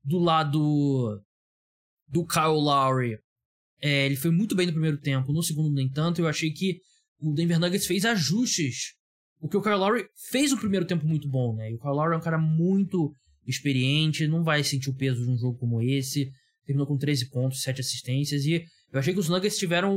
Do 0.04 0.18
lado 0.18 1.20
do 2.08 2.26
Kyle 2.26 2.60
Lowry, 2.60 3.18
é, 3.80 4.06
ele 4.06 4.16
foi 4.16 4.30
muito 4.30 4.56
bem 4.56 4.66
no 4.66 4.72
primeiro 4.72 4.98
tempo, 4.98 5.32
no 5.32 5.42
segundo 5.42 5.72
nem 5.72 5.88
tanto. 5.88 6.20
Eu 6.20 6.28
achei 6.28 6.50
que 6.50 6.80
o 7.20 7.32
Denver 7.32 7.58
Nuggets 7.58 7.86
fez 7.86 8.04
ajustes. 8.04 8.94
O 9.40 9.48
que 9.48 9.56
o 9.56 9.62
Kyle 9.62 9.76
Lowry 9.76 10.06
fez 10.30 10.52
um 10.52 10.56
primeiro 10.56 10.86
tempo 10.86 11.06
muito 11.06 11.28
bom, 11.28 11.54
né? 11.54 11.70
E 11.70 11.74
o 11.74 11.78
Kyle 11.78 11.92
Lowry 11.92 12.14
é 12.14 12.18
um 12.18 12.22
cara 12.22 12.38
muito 12.38 13.12
experiente, 13.46 14.26
não 14.26 14.42
vai 14.42 14.62
sentir 14.64 14.90
o 14.90 14.94
peso 14.94 15.24
de 15.24 15.30
um 15.30 15.36
jogo 15.36 15.58
como 15.58 15.80
esse. 15.80 16.30
Terminou 16.66 16.86
com 16.86 16.98
13 16.98 17.30
pontos, 17.30 17.62
7 17.62 17.80
assistências. 17.80 18.44
E 18.44 18.64
eu 18.92 18.98
achei 18.98 19.14
que 19.14 19.20
os 19.20 19.28
Nuggets 19.28 19.56
tiveram. 19.56 19.96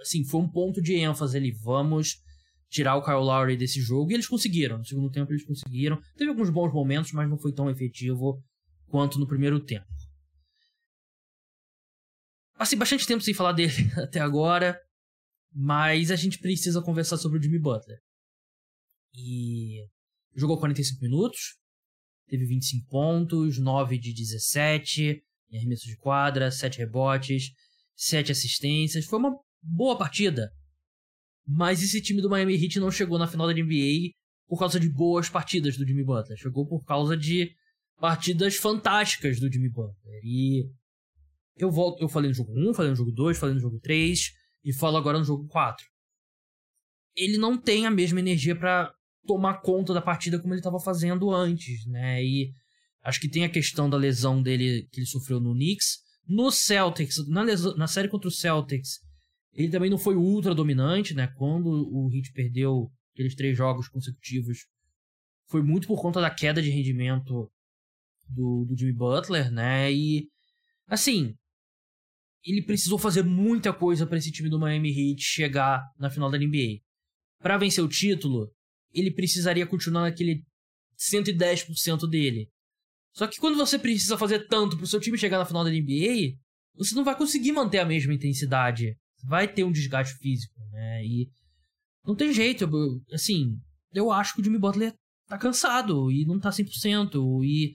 Assim, 0.00 0.24
foi 0.24 0.40
um 0.40 0.48
ponto 0.48 0.80
de 0.80 0.94
ênfase 0.94 1.36
ali. 1.36 1.50
Vamos 1.50 2.16
tirar 2.70 2.96
o 2.96 3.02
Kyle 3.04 3.16
Lowry 3.16 3.56
desse 3.56 3.80
jogo. 3.80 4.10
E 4.10 4.14
eles 4.14 4.28
conseguiram. 4.28 4.78
No 4.78 4.84
segundo 4.84 5.10
tempo 5.10 5.32
eles 5.32 5.44
conseguiram. 5.44 6.00
Teve 6.16 6.30
alguns 6.30 6.50
bons 6.50 6.72
momentos, 6.72 7.12
mas 7.12 7.28
não 7.28 7.36
foi 7.36 7.52
tão 7.52 7.68
efetivo 7.68 8.42
quanto 8.86 9.18
no 9.18 9.26
primeiro 9.26 9.60
tempo. 9.60 9.86
Passei 12.60 12.76
bastante 12.78 13.06
tempo 13.06 13.24
sem 13.24 13.32
falar 13.32 13.52
dele 13.52 13.72
até 13.96 14.20
agora. 14.20 14.78
Mas 15.50 16.10
a 16.10 16.16
gente 16.16 16.38
precisa 16.38 16.82
conversar 16.82 17.16
sobre 17.16 17.38
o 17.38 17.42
Jimmy 17.42 17.58
Butler. 17.58 17.96
E 19.14 19.86
jogou 20.36 20.58
45 20.58 21.00
minutos, 21.00 21.56
teve 22.28 22.44
25 22.44 22.86
pontos, 22.86 23.58
9 23.58 23.98
de 23.98 24.12
17 24.12 25.22
em 25.50 25.56
arremesso 25.56 25.86
de 25.86 25.96
quadra, 25.96 26.50
7 26.50 26.76
rebotes, 26.76 27.50
7 27.96 28.30
assistências. 28.30 29.06
Foi 29.06 29.18
uma 29.18 29.34
boa 29.62 29.96
partida. 29.96 30.52
Mas 31.46 31.82
esse 31.82 32.02
time 32.02 32.20
do 32.20 32.28
Miami 32.28 32.62
Heat 32.62 32.78
não 32.78 32.90
chegou 32.90 33.18
na 33.18 33.26
final 33.26 33.46
da 33.46 33.54
NBA 33.54 34.10
por 34.46 34.58
causa 34.58 34.78
de 34.78 34.90
boas 34.90 35.30
partidas 35.30 35.78
do 35.78 35.86
Jimmy 35.86 36.04
Butler. 36.04 36.36
Chegou 36.36 36.68
por 36.68 36.84
causa 36.84 37.16
de 37.16 37.56
partidas 37.98 38.56
fantásticas 38.56 39.40
do 39.40 39.50
Jimmy 39.50 39.70
Butler. 39.70 40.20
E 40.22 40.70
eu 41.56 41.70
volto, 41.70 42.02
eu 42.02 42.08
falei 42.08 42.28
no 42.28 42.34
jogo 42.34 42.52
1, 42.56 42.74
falei 42.74 42.90
no 42.90 42.96
jogo 42.96 43.12
2, 43.12 43.38
falei 43.38 43.54
no 43.54 43.60
jogo 43.60 43.78
3 43.80 44.32
e 44.64 44.72
falo 44.72 44.96
agora 44.96 45.18
no 45.18 45.24
jogo 45.24 45.46
4. 45.48 45.84
Ele 47.16 47.38
não 47.38 47.58
tem 47.58 47.86
a 47.86 47.90
mesma 47.90 48.20
energia 48.20 48.56
para 48.56 48.92
tomar 49.26 49.60
conta 49.60 49.92
da 49.92 50.00
partida 50.00 50.38
como 50.38 50.52
ele 50.52 50.60
estava 50.60 50.78
fazendo 50.80 51.30
antes, 51.30 51.86
né? 51.86 52.22
E 52.24 52.52
acho 53.02 53.20
que 53.20 53.28
tem 53.28 53.44
a 53.44 53.50
questão 53.50 53.90
da 53.90 53.96
lesão 53.96 54.42
dele 54.42 54.88
que 54.90 55.00
ele 55.00 55.06
sofreu 55.06 55.40
no 55.40 55.52
Knicks. 55.52 55.98
No 56.26 56.50
Celtics, 56.50 57.26
na, 57.28 57.42
lesão, 57.42 57.76
na 57.76 57.86
série 57.86 58.08
contra 58.08 58.28
o 58.28 58.32
Celtics, 58.32 59.00
ele 59.52 59.68
também 59.68 59.90
não 59.90 59.98
foi 59.98 60.14
ultra 60.14 60.54
dominante, 60.54 61.12
né? 61.12 61.26
Quando 61.36 61.68
o 61.68 62.08
Heat 62.12 62.32
perdeu 62.32 62.90
aqueles 63.12 63.34
três 63.34 63.56
jogos 63.56 63.88
consecutivos, 63.88 64.66
foi 65.48 65.62
muito 65.62 65.88
por 65.88 66.00
conta 66.00 66.20
da 66.20 66.30
queda 66.30 66.62
de 66.62 66.70
rendimento 66.70 67.50
do, 68.28 68.64
do 68.64 68.76
Jimmy 68.76 68.92
Butler, 68.92 69.50
né? 69.50 69.92
E 69.92 70.28
assim, 70.86 71.34
ele 72.44 72.62
precisou 72.62 72.98
fazer 72.98 73.22
muita 73.22 73.72
coisa 73.72 74.06
para 74.06 74.18
esse 74.18 74.32
time 74.32 74.48
do 74.48 74.58
Miami 74.58 74.90
Heat 74.90 75.22
chegar 75.22 75.82
na 75.98 76.10
final 76.10 76.30
da 76.30 76.38
NBA. 76.38 76.80
Para 77.38 77.58
vencer 77.58 77.82
o 77.84 77.88
título, 77.88 78.50
ele 78.92 79.10
precisaria 79.10 79.66
continuar 79.66 80.02
naquele 80.02 80.44
110% 80.98 82.08
dele. 82.08 82.50
Só 83.12 83.26
que 83.26 83.38
quando 83.38 83.56
você 83.56 83.78
precisa 83.78 84.16
fazer 84.16 84.46
tanto 84.46 84.76
pro 84.76 84.86
seu 84.86 85.00
time 85.00 85.18
chegar 85.18 85.38
na 85.38 85.44
final 85.44 85.64
da 85.64 85.70
NBA, 85.70 86.36
você 86.76 86.94
não 86.94 87.04
vai 87.04 87.16
conseguir 87.16 87.52
manter 87.52 87.78
a 87.78 87.84
mesma 87.84 88.14
intensidade. 88.14 88.96
Vai 89.24 89.52
ter 89.52 89.64
um 89.64 89.72
desgaste 89.72 90.16
físico, 90.18 90.54
né? 90.70 91.04
E 91.04 91.30
não 92.06 92.14
tem 92.14 92.32
jeito. 92.32 92.64
Eu, 92.64 93.02
assim, 93.12 93.58
eu 93.92 94.10
acho 94.10 94.34
que 94.34 94.40
o 94.40 94.44
Jimmy 94.44 94.58
Butler 94.58 94.94
tá 95.26 95.36
cansado 95.36 96.10
e 96.10 96.24
não 96.24 96.38
tá 96.38 96.50
100%. 96.50 97.44
E 97.44 97.74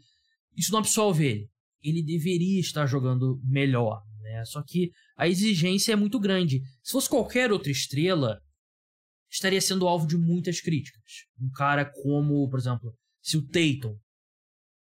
isso 0.55 0.72
não 0.72 0.79
absolve 0.79 1.25
ele. 1.25 1.50
Ele 1.84 2.01
deveria 2.01 2.60
estar 2.60 2.86
jogando 2.88 3.39
melhor? 3.43 4.01
Só 4.46 4.64
que 4.64 4.92
a 5.18 5.28
exigência 5.28 5.94
é 5.94 5.96
muito 5.96 6.20
grande. 6.20 6.62
Se 6.84 6.92
fosse 6.92 7.10
qualquer 7.10 7.52
outra 7.52 7.72
estrela, 7.72 8.40
estaria 9.30 9.62
sendo 9.62 9.88
alvo 9.88 10.08
de 10.08 10.18
muitas 10.18 10.62
críticas. 10.62 11.02
Um 11.40 11.50
cara 11.52 11.86
como, 11.86 12.50
por 12.50 12.60
exemplo, 12.60 12.94
se 13.22 13.38
o 13.38 13.46
Tatum 13.46 13.98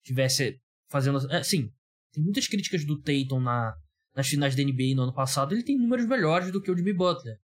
tivesse 0.03 0.59
fazendo. 0.89 1.31
É, 1.31 1.43
sim, 1.43 1.71
tem 2.11 2.23
muitas 2.23 2.47
críticas 2.47 2.85
do 2.85 3.01
Tatum 3.01 3.39
na, 3.39 3.75
nas 4.15 4.27
finais 4.27 4.55
da 4.55 4.63
NBA 4.63 4.95
no 4.95 5.03
ano 5.03 5.13
passado. 5.13 5.53
Ele 5.53 5.63
tem 5.63 5.77
números 5.77 6.05
melhores 6.05 6.51
do 6.51 6.61
que 6.61 6.71
o 6.71 6.77
Jimmy 6.77 6.93
Butler. 6.93 7.37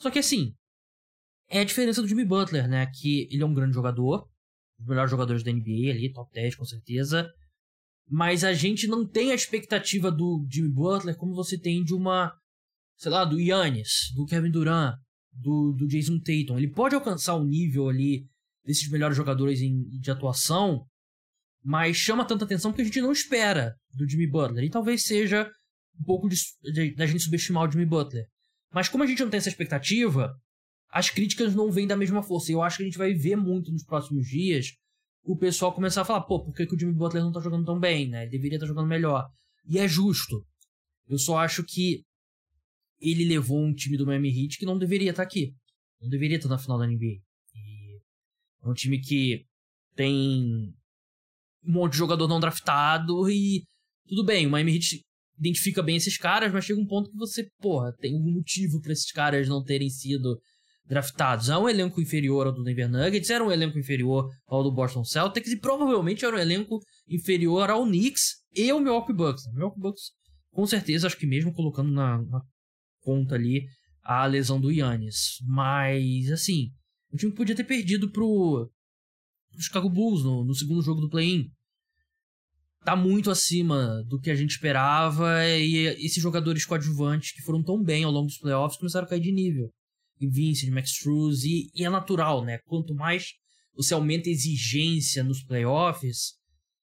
Só 0.00 0.10
que 0.10 0.18
assim, 0.18 0.54
é 1.48 1.60
a 1.60 1.64
diferença 1.64 2.00
do 2.00 2.08
Jimmy 2.08 2.24
Butler, 2.24 2.68
né? 2.68 2.86
Que 2.86 3.28
ele 3.30 3.42
é 3.42 3.46
um 3.46 3.54
grande 3.54 3.74
jogador, 3.74 4.28
um 4.78 4.82
dos 4.82 4.88
melhores 4.88 5.10
jogadores 5.10 5.42
da 5.42 5.52
NBA 5.52 5.90
ali, 5.90 6.12
top 6.12 6.32
10 6.32 6.56
com 6.56 6.64
certeza 6.64 7.30
mas 8.08 8.44
a 8.44 8.52
gente 8.52 8.86
não 8.86 9.06
tem 9.06 9.32
a 9.32 9.34
expectativa 9.34 10.10
do 10.10 10.46
Jimmy 10.50 10.68
Butler 10.68 11.16
como 11.16 11.34
você 11.34 11.58
tem 11.58 11.82
de 11.82 11.94
uma, 11.94 12.32
sei 12.96 13.10
lá, 13.10 13.24
do 13.24 13.40
Yannis, 13.40 14.12
do 14.14 14.24
Kevin 14.26 14.50
Durant, 14.50 14.94
do, 15.32 15.72
do 15.72 15.86
Jason 15.86 16.18
Tatum. 16.18 16.56
Ele 16.56 16.70
pode 16.70 16.94
alcançar 16.94 17.34
o 17.34 17.44
nível 17.44 17.88
ali 17.88 18.24
desses 18.64 18.88
melhores 18.90 19.16
jogadores 19.16 19.60
em, 19.60 19.82
de 20.00 20.10
atuação, 20.10 20.86
mas 21.64 21.96
chama 21.96 22.24
tanta 22.24 22.44
atenção 22.44 22.70
porque 22.70 22.82
a 22.82 22.84
gente 22.86 23.00
não 23.00 23.12
espera 23.12 23.74
do 23.92 24.08
Jimmy 24.08 24.28
Butler. 24.28 24.64
E 24.64 24.70
talvez 24.70 25.04
seja 25.04 25.50
um 26.00 26.04
pouco 26.04 26.28
da 26.96 27.06
gente 27.06 27.22
subestimar 27.22 27.68
o 27.68 27.72
Jimmy 27.72 27.86
Butler. 27.86 28.24
Mas 28.72 28.88
como 28.88 29.02
a 29.02 29.06
gente 29.06 29.22
não 29.22 29.30
tem 29.30 29.38
essa 29.38 29.48
expectativa, 29.48 30.32
as 30.90 31.10
críticas 31.10 31.54
não 31.54 31.72
vêm 31.72 31.86
da 31.86 31.96
mesma 31.96 32.22
força. 32.22 32.50
E 32.50 32.54
eu 32.54 32.62
acho 32.62 32.76
que 32.76 32.82
a 32.84 32.86
gente 32.86 32.98
vai 32.98 33.14
ver 33.14 33.36
muito 33.36 33.72
nos 33.72 33.84
próximos 33.84 34.26
dias 34.28 34.72
o 35.26 35.36
pessoal 35.36 35.74
começar 35.74 36.02
a 36.02 36.04
falar, 36.04 36.20
pô, 36.22 36.42
por 36.42 36.54
que, 36.54 36.64
que 36.64 36.74
o 36.74 36.78
Jimmy 36.78 36.94
Butler 36.94 37.22
não 37.22 37.32
tá 37.32 37.40
jogando 37.40 37.64
tão 37.64 37.78
bem, 37.78 38.08
né? 38.08 38.22
Ele 38.22 38.30
deveria 38.30 38.56
estar 38.56 38.66
tá 38.66 38.68
jogando 38.68 38.86
melhor. 38.86 39.28
E 39.68 39.78
é 39.78 39.88
justo. 39.88 40.46
Eu 41.08 41.18
só 41.18 41.38
acho 41.38 41.64
que 41.64 42.04
ele 43.00 43.24
levou 43.24 43.60
um 43.60 43.74
time 43.74 43.96
do 43.96 44.06
Miami 44.06 44.28
Heat 44.28 44.56
que 44.56 44.64
não 44.64 44.78
deveria 44.78 45.10
estar 45.10 45.24
tá 45.24 45.26
aqui. 45.26 45.52
Não 46.00 46.08
deveria 46.08 46.36
estar 46.36 46.48
tá 46.48 46.54
na 46.54 46.60
final 46.60 46.78
da 46.78 46.86
NBA. 46.86 47.18
E 47.54 48.00
é 48.62 48.68
um 48.68 48.72
time 48.72 49.00
que 49.00 49.44
tem 49.96 50.72
um 51.64 51.72
monte 51.72 51.92
de 51.92 51.98
jogador 51.98 52.28
não 52.28 52.38
draftado 52.38 53.28
e 53.28 53.64
tudo 54.06 54.24
bem, 54.24 54.46
o 54.46 54.50
Miami 54.50 54.76
Heat 54.76 55.04
identifica 55.38 55.82
bem 55.82 55.96
esses 55.96 56.16
caras, 56.16 56.52
mas 56.52 56.64
chega 56.64 56.80
um 56.80 56.86
ponto 56.86 57.10
que 57.10 57.16
você, 57.16 57.48
porra, 57.60 57.92
tem 57.98 58.14
um 58.14 58.32
motivo 58.32 58.80
para 58.80 58.92
esses 58.92 59.10
caras 59.10 59.48
não 59.48 59.62
terem 59.62 59.90
sido 59.90 60.40
draftados. 60.88 61.48
É 61.48 61.56
um 61.56 61.68
elenco 61.68 62.00
inferior 62.00 62.46
ao 62.46 62.52
do 62.52 62.62
Denver 62.62 62.88
Nuggets, 62.88 63.30
era 63.30 63.44
um 63.44 63.50
elenco 63.50 63.78
inferior 63.78 64.30
ao 64.46 64.62
do 64.62 64.72
Boston 64.72 65.04
Celtics 65.04 65.52
e 65.52 65.58
provavelmente 65.58 66.24
era 66.24 66.36
um 66.36 66.38
elenco 66.38 66.80
inferior 67.08 67.70
ao 67.70 67.84
Knicks 67.84 68.42
e 68.54 68.70
ao 68.70 68.80
Milwaukee 68.80 69.12
Bucks. 69.12 69.46
O 69.46 69.52
Milwaukee 69.52 69.80
Bucks, 69.80 70.02
com 70.52 70.66
certeza, 70.66 71.06
acho 71.06 71.18
que 71.18 71.26
mesmo 71.26 71.52
colocando 71.52 71.90
na, 71.90 72.22
na 72.22 72.40
conta 73.00 73.34
ali 73.34 73.66
a 74.02 74.24
lesão 74.26 74.60
do 74.60 74.70
Yannis. 74.70 75.38
Mas, 75.46 76.30
assim, 76.30 76.70
o 77.12 77.16
time 77.16 77.32
podia 77.32 77.56
ter 77.56 77.64
perdido 77.64 78.10
pro, 78.10 78.70
pro 79.50 79.62
Chicago 79.62 79.90
Bulls 79.90 80.22
no, 80.24 80.44
no 80.44 80.54
segundo 80.54 80.82
jogo 80.82 81.00
do 81.00 81.10
play-in. 81.10 81.50
Tá 82.84 82.94
muito 82.94 83.32
acima 83.32 84.04
do 84.04 84.20
que 84.20 84.30
a 84.30 84.34
gente 84.36 84.52
esperava 84.52 85.44
e 85.44 85.86
esses 86.04 86.22
jogadores 86.22 86.64
coadjuvantes 86.64 87.32
que 87.32 87.42
foram 87.42 87.60
tão 87.60 87.82
bem 87.82 88.04
ao 88.04 88.12
longo 88.12 88.28
dos 88.28 88.38
playoffs 88.38 88.78
começaram 88.78 89.06
a 89.06 89.10
cair 89.10 89.20
de 89.20 89.32
nível. 89.32 89.72
Vincent, 90.20 90.70
Max 90.70 90.90
Struz, 90.90 91.44
e, 91.44 91.70
e 91.74 91.84
é 91.84 91.90
natural, 91.90 92.44
né? 92.44 92.58
Quanto 92.66 92.94
mais 92.94 93.32
você 93.74 93.92
aumenta 93.92 94.28
a 94.28 94.32
exigência 94.32 95.22
nos 95.22 95.42
playoffs, 95.42 96.34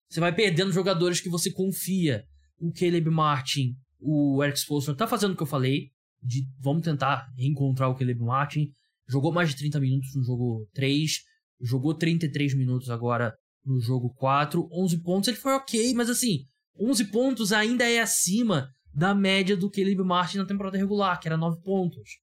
você 0.10 0.20
vai 0.20 0.34
perdendo 0.34 0.72
jogadores 0.72 1.20
que 1.20 1.30
você 1.30 1.52
confia. 1.52 2.24
O 2.60 2.72
Caleb 2.72 3.10
Martin, 3.10 3.76
o 4.00 4.44
Eric 4.44 4.60
Spoelstra 4.60 4.96
tá 4.96 5.08
fazendo 5.08 5.34
o 5.34 5.36
que 5.36 5.42
eu 5.42 5.48
falei, 5.48 5.90
de 6.22 6.46
vamos 6.60 6.84
tentar 6.84 7.26
reencontrar 7.36 7.90
o 7.90 7.96
Caleb 7.96 8.22
Martin. 8.22 8.68
Jogou 9.10 9.34
mais 9.34 9.50
de 9.50 9.56
30 9.58 9.80
minutos 9.80 10.16
no 10.16 10.24
jogo 10.24 10.68
3, 10.74 11.12
jogou 11.60 11.94
33 11.94 12.54
minutos 12.54 12.90
agora 12.90 13.34
no 13.66 13.80
jogo 13.80 14.14
4, 14.14 14.68
11 14.72 15.02
pontos, 15.02 15.28
ele 15.30 15.38
foi 15.38 15.54
ok, 15.54 15.94
mas 15.94 16.10
assim, 16.10 16.46
11 16.80 17.06
pontos 17.06 17.54
ainda 17.54 17.90
é 17.90 18.02
acima 18.02 18.70
da 18.94 19.16
média 19.16 19.56
do 19.58 19.70
Caleb 19.70 20.04
Martin 20.04 20.38
na 20.38 20.46
temporada 20.46 20.78
regular, 20.78 21.20
que 21.20 21.28
era 21.28 21.38
9 21.38 21.62
pontos. 21.62 22.20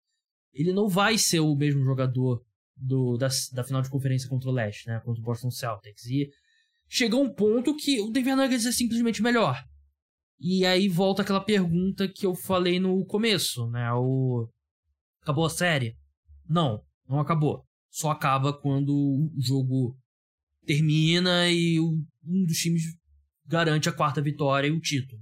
Ele 0.52 0.72
não 0.72 0.88
vai 0.88 1.16
ser 1.16 1.40
o 1.40 1.54
mesmo 1.54 1.84
jogador 1.84 2.42
do, 2.76 3.16
da, 3.16 3.28
da 3.52 3.64
final 3.64 3.82
de 3.82 3.90
conferência 3.90 4.28
contra 4.28 4.48
o 4.48 4.52
Leste, 4.52 4.86
né? 4.88 5.00
Contra 5.04 5.20
o 5.20 5.24
Boston 5.24 5.50
Celtics. 5.50 6.06
E 6.06 6.28
chegou 6.88 7.22
um 7.22 7.32
ponto 7.32 7.76
que 7.76 8.00
o 8.00 8.10
Denver 8.10 8.36
Nuggets 8.36 8.66
é 8.66 8.72
simplesmente 8.72 9.22
melhor. 9.22 9.62
E 10.38 10.64
aí 10.64 10.88
volta 10.88 11.22
aquela 11.22 11.44
pergunta 11.44 12.08
que 12.08 12.24
eu 12.24 12.34
falei 12.34 12.80
no 12.80 13.04
começo, 13.04 13.68
né? 13.70 13.92
O 13.92 14.48
acabou 15.22 15.44
a 15.44 15.50
série? 15.50 15.96
Não, 16.48 16.82
não 17.06 17.20
acabou. 17.20 17.64
Só 17.90 18.10
acaba 18.10 18.52
quando 18.52 18.90
o 18.90 19.30
jogo 19.38 19.96
termina 20.64 21.50
e 21.50 21.78
um 21.80 22.44
dos 22.46 22.56
times 22.56 22.82
garante 23.44 23.88
a 23.88 23.92
quarta 23.92 24.22
vitória 24.22 24.68
e 24.68 24.70
o 24.70 24.80
título. 24.80 25.20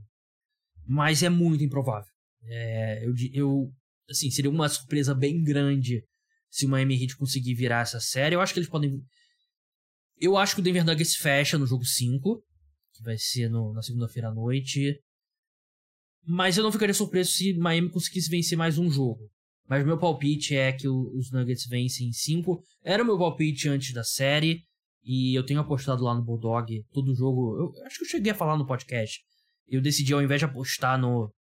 Mas 0.86 1.22
é 1.22 1.28
muito 1.28 1.64
improvável. 1.64 2.12
É, 2.44 3.04
eu, 3.04 3.12
eu, 3.32 3.72
assim, 4.08 4.30
seria 4.30 4.50
uma 4.50 4.68
surpresa 4.68 5.14
bem 5.14 5.42
grande 5.42 6.02
se 6.50 6.66
o 6.66 6.68
Miami 6.68 7.02
Heat 7.02 7.16
conseguir 7.16 7.54
virar 7.54 7.82
essa 7.82 8.00
série. 8.00 8.34
Eu 8.34 8.40
acho 8.40 8.52
que 8.52 8.58
eles 8.58 8.68
podem. 8.68 9.02
Eu 10.16 10.36
acho 10.36 10.54
que 10.54 10.60
o 10.60 10.64
Denver 10.64 10.84
Nuggets 10.84 11.16
fecha 11.16 11.58
no 11.58 11.66
jogo 11.66 11.84
5, 11.84 12.42
que 12.94 13.02
vai 13.02 13.16
ser 13.18 13.48
no, 13.48 13.72
na 13.72 13.82
segunda-feira 13.82 14.28
à 14.28 14.34
noite. 14.34 15.00
Mas 16.26 16.56
eu 16.56 16.62
não 16.62 16.72
ficaria 16.72 16.94
surpreso 16.94 17.32
se 17.32 17.54
Miami 17.54 17.90
conseguisse 17.90 18.28
vencer 18.28 18.58
mais 18.58 18.78
um 18.78 18.90
jogo. 18.90 19.30
Mas 19.68 19.84
meu 19.84 19.98
palpite 19.98 20.56
é 20.56 20.72
que 20.72 20.88
os 20.88 21.30
Nuggets 21.30 21.66
vencem 21.66 22.08
em 22.08 22.12
5. 22.12 22.62
Era 22.82 23.02
o 23.02 23.06
meu 23.06 23.18
palpite 23.18 23.68
antes 23.68 23.92
da 23.92 24.02
série. 24.02 24.62
E 25.04 25.38
eu 25.38 25.44
tenho 25.44 25.60
apostado 25.60 26.02
lá 26.02 26.14
no 26.14 26.24
Bulldog 26.24 26.84
todo 26.92 27.14
jogo. 27.14 27.56
Eu 27.58 27.86
acho 27.86 27.98
que 27.98 28.04
eu 28.04 28.08
cheguei 28.08 28.32
a 28.32 28.34
falar 28.34 28.56
no 28.56 28.66
podcast. 28.66 29.20
Eu 29.66 29.80
decidi, 29.80 30.12
ao 30.12 30.22
invés 30.22 30.40
de 30.40 30.46
apostar 30.46 30.98
no, 30.98 31.32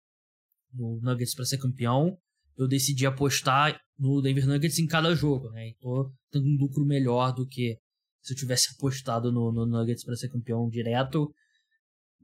no 0.72 1.00
Nuggets 1.00 1.34
para 1.34 1.44
ser 1.44 1.58
campeão, 1.58 2.16
eu 2.56 2.66
decidi 2.66 3.06
apostar 3.06 3.78
no 3.98 4.20
Denver 4.20 4.46
Nuggets 4.46 4.78
em 4.78 4.86
cada 4.86 5.14
jogo, 5.14 5.50
né? 5.50 5.68
E 5.68 5.74
tô 5.80 6.12
tendo 6.30 6.46
um 6.46 6.56
lucro 6.56 6.84
melhor 6.84 7.32
do 7.32 7.46
que 7.46 7.78
se 8.22 8.32
eu 8.32 8.36
tivesse 8.36 8.74
apostado 8.74 9.32
no, 9.32 9.52
no 9.52 9.66
Nuggets 9.66 10.04
para 10.04 10.16
ser 10.16 10.28
campeão 10.28 10.68
direto. 10.68 11.32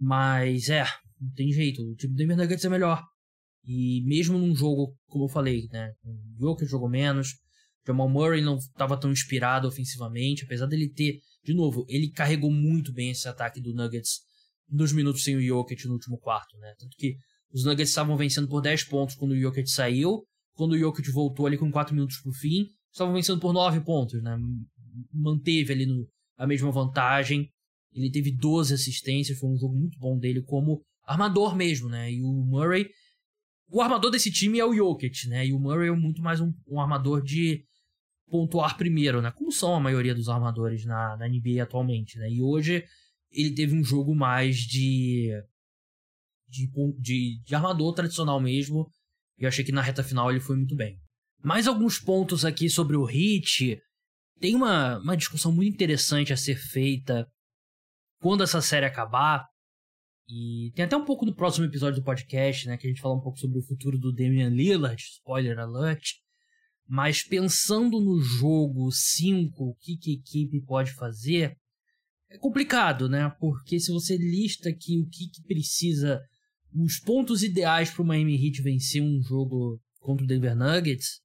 Mas 0.00 0.68
é, 0.68 0.84
não 1.20 1.30
tem 1.32 1.52
jeito. 1.52 1.82
O 1.82 1.94
time 1.94 2.12
do 2.12 2.16
Denver 2.16 2.36
Nuggets 2.36 2.64
é 2.64 2.68
melhor. 2.68 3.02
E 3.64 4.02
mesmo 4.04 4.38
num 4.38 4.54
jogo, 4.54 4.96
como 5.06 5.24
eu 5.24 5.28
falei, 5.28 5.68
né? 5.70 5.92
Jogo 6.38 6.56
que 6.56 6.66
jogou 6.66 6.88
menos. 6.88 7.36
Jamal 7.86 8.08
Murray 8.08 8.40
não 8.40 8.56
estava 8.56 8.98
tão 8.98 9.10
inspirado 9.10 9.66
ofensivamente, 9.66 10.44
apesar 10.44 10.66
dele 10.66 10.88
ter, 10.88 11.18
de 11.44 11.52
novo, 11.52 11.84
ele 11.88 12.10
carregou 12.10 12.50
muito 12.50 12.92
bem 12.92 13.10
esse 13.10 13.26
ataque 13.26 13.60
do 13.60 13.74
Nuggets 13.74 14.20
nos 14.68 14.92
minutos 14.92 15.24
sem 15.24 15.36
o 15.36 15.42
Jokic 15.42 15.84
no 15.86 15.94
último 15.94 16.18
quarto, 16.18 16.56
né? 16.58 16.74
Tanto 16.78 16.96
que 16.96 17.16
os 17.52 17.64
Nuggets 17.64 17.90
estavam 17.90 18.16
vencendo 18.16 18.48
por 18.48 18.60
10 18.60 18.84
pontos 18.84 19.14
quando 19.14 19.32
o 19.32 19.40
Jokic 19.40 19.70
saiu, 19.70 20.24
quando 20.54 20.72
o 20.72 20.78
Jokic 20.78 21.10
voltou 21.10 21.46
ali 21.46 21.58
com 21.58 21.70
4 21.70 21.94
minutos 21.94 22.18
pro 22.18 22.32
fim, 22.32 22.66
estavam 22.90 23.12
vencendo 23.14 23.40
por 23.40 23.52
9 23.52 23.80
pontos, 23.80 24.22
né? 24.22 24.38
Manteve 25.12 25.72
ali 25.72 25.86
no, 25.86 26.06
a 26.36 26.46
mesma 26.46 26.70
vantagem. 26.70 27.50
Ele 27.92 28.10
teve 28.10 28.30
12 28.30 28.72
assistências, 28.74 29.38
foi 29.38 29.50
um 29.50 29.56
jogo 29.56 29.74
muito 29.76 29.98
bom 29.98 30.18
dele 30.18 30.42
como 30.42 30.82
armador 31.04 31.54
mesmo, 31.54 31.88
né? 31.88 32.10
E 32.10 32.22
o 32.22 32.32
Murray. 32.32 32.88
O 33.68 33.80
armador 33.80 34.10
desse 34.10 34.30
time 34.30 34.58
é 34.58 34.64
o 34.64 34.74
Jokic, 34.74 35.28
né? 35.28 35.46
E 35.46 35.52
o 35.52 35.58
Murray 35.58 35.88
é 35.88 35.92
muito 35.92 36.22
mais 36.22 36.40
um, 36.40 36.52
um 36.68 36.80
armador 36.80 37.22
de 37.22 37.64
pontuar 38.30 38.76
primeiro, 38.76 39.20
né? 39.20 39.30
Como 39.30 39.52
são 39.52 39.74
a 39.74 39.80
maioria 39.80 40.14
dos 40.14 40.28
armadores 40.28 40.84
na, 40.84 41.16
na 41.16 41.28
NBA 41.28 41.62
atualmente, 41.62 42.18
né? 42.18 42.30
E 42.30 42.40
hoje 42.42 42.84
ele 43.30 43.54
teve 43.54 43.74
um 43.74 43.84
jogo 43.84 44.14
mais 44.14 44.56
de, 44.58 45.30
de, 46.52 46.70
de, 47.00 47.42
de 47.42 47.54
armador 47.54 47.94
tradicional 47.94 48.40
mesmo. 48.40 48.86
E 49.38 49.44
eu 49.44 49.48
achei 49.48 49.64
que 49.64 49.72
na 49.72 49.80
reta 49.80 50.04
final 50.04 50.30
ele 50.30 50.40
foi 50.40 50.56
muito 50.56 50.76
bem. 50.76 50.98
Mais 51.42 51.66
alguns 51.66 51.98
pontos 51.98 52.44
aqui 52.44 52.68
sobre 52.68 52.96
o 52.96 53.04
Hit. 53.04 53.80
Tem 54.38 54.54
uma, 54.54 54.98
uma 54.98 55.16
discussão 55.16 55.50
muito 55.50 55.72
interessante 55.72 56.32
a 56.32 56.36
ser 56.36 56.56
feita 56.56 57.26
quando 58.20 58.44
essa 58.44 58.60
série 58.60 58.86
acabar. 58.86 59.46
E 60.28 60.70
tem 60.74 60.84
até 60.84 60.96
um 60.96 61.04
pouco 61.04 61.24
do 61.24 61.34
próximo 61.34 61.64
episódio 61.64 62.00
do 62.00 62.04
podcast, 62.04 62.68
né? 62.68 62.76
Que 62.76 62.86
a 62.86 62.90
gente 62.90 63.00
fala 63.00 63.16
um 63.16 63.20
pouco 63.20 63.38
sobre 63.38 63.58
o 63.58 63.66
futuro 63.66 63.98
do 63.98 64.12
Damian 64.12 64.50
Lillard, 64.50 65.00
spoiler 65.02 65.58
alert. 65.58 66.02
Mas 66.86 67.22
pensando 67.22 68.00
no 68.00 68.20
jogo 68.20 68.90
5, 68.90 69.64
o 69.64 69.74
que, 69.76 69.96
que 69.96 70.10
a 70.10 70.14
equipe 70.14 70.60
pode 70.64 70.92
fazer, 70.92 71.56
é 72.32 72.38
complicado, 72.38 73.08
né? 73.08 73.30
Porque 73.38 73.78
se 73.78 73.92
você 73.92 74.16
lista 74.16 74.70
aqui 74.70 74.98
o 74.98 75.06
que, 75.06 75.28
que 75.28 75.42
precisa, 75.42 76.20
os 76.74 76.98
pontos 76.98 77.42
ideais 77.42 77.90
para 77.90 78.02
o 78.02 78.06
Miami 78.06 78.34
Heat 78.34 78.62
vencer 78.62 79.02
um 79.02 79.22
jogo 79.22 79.80
contra 80.00 80.24
o 80.24 80.26
Denver 80.26 80.56
Nuggets, 80.56 81.20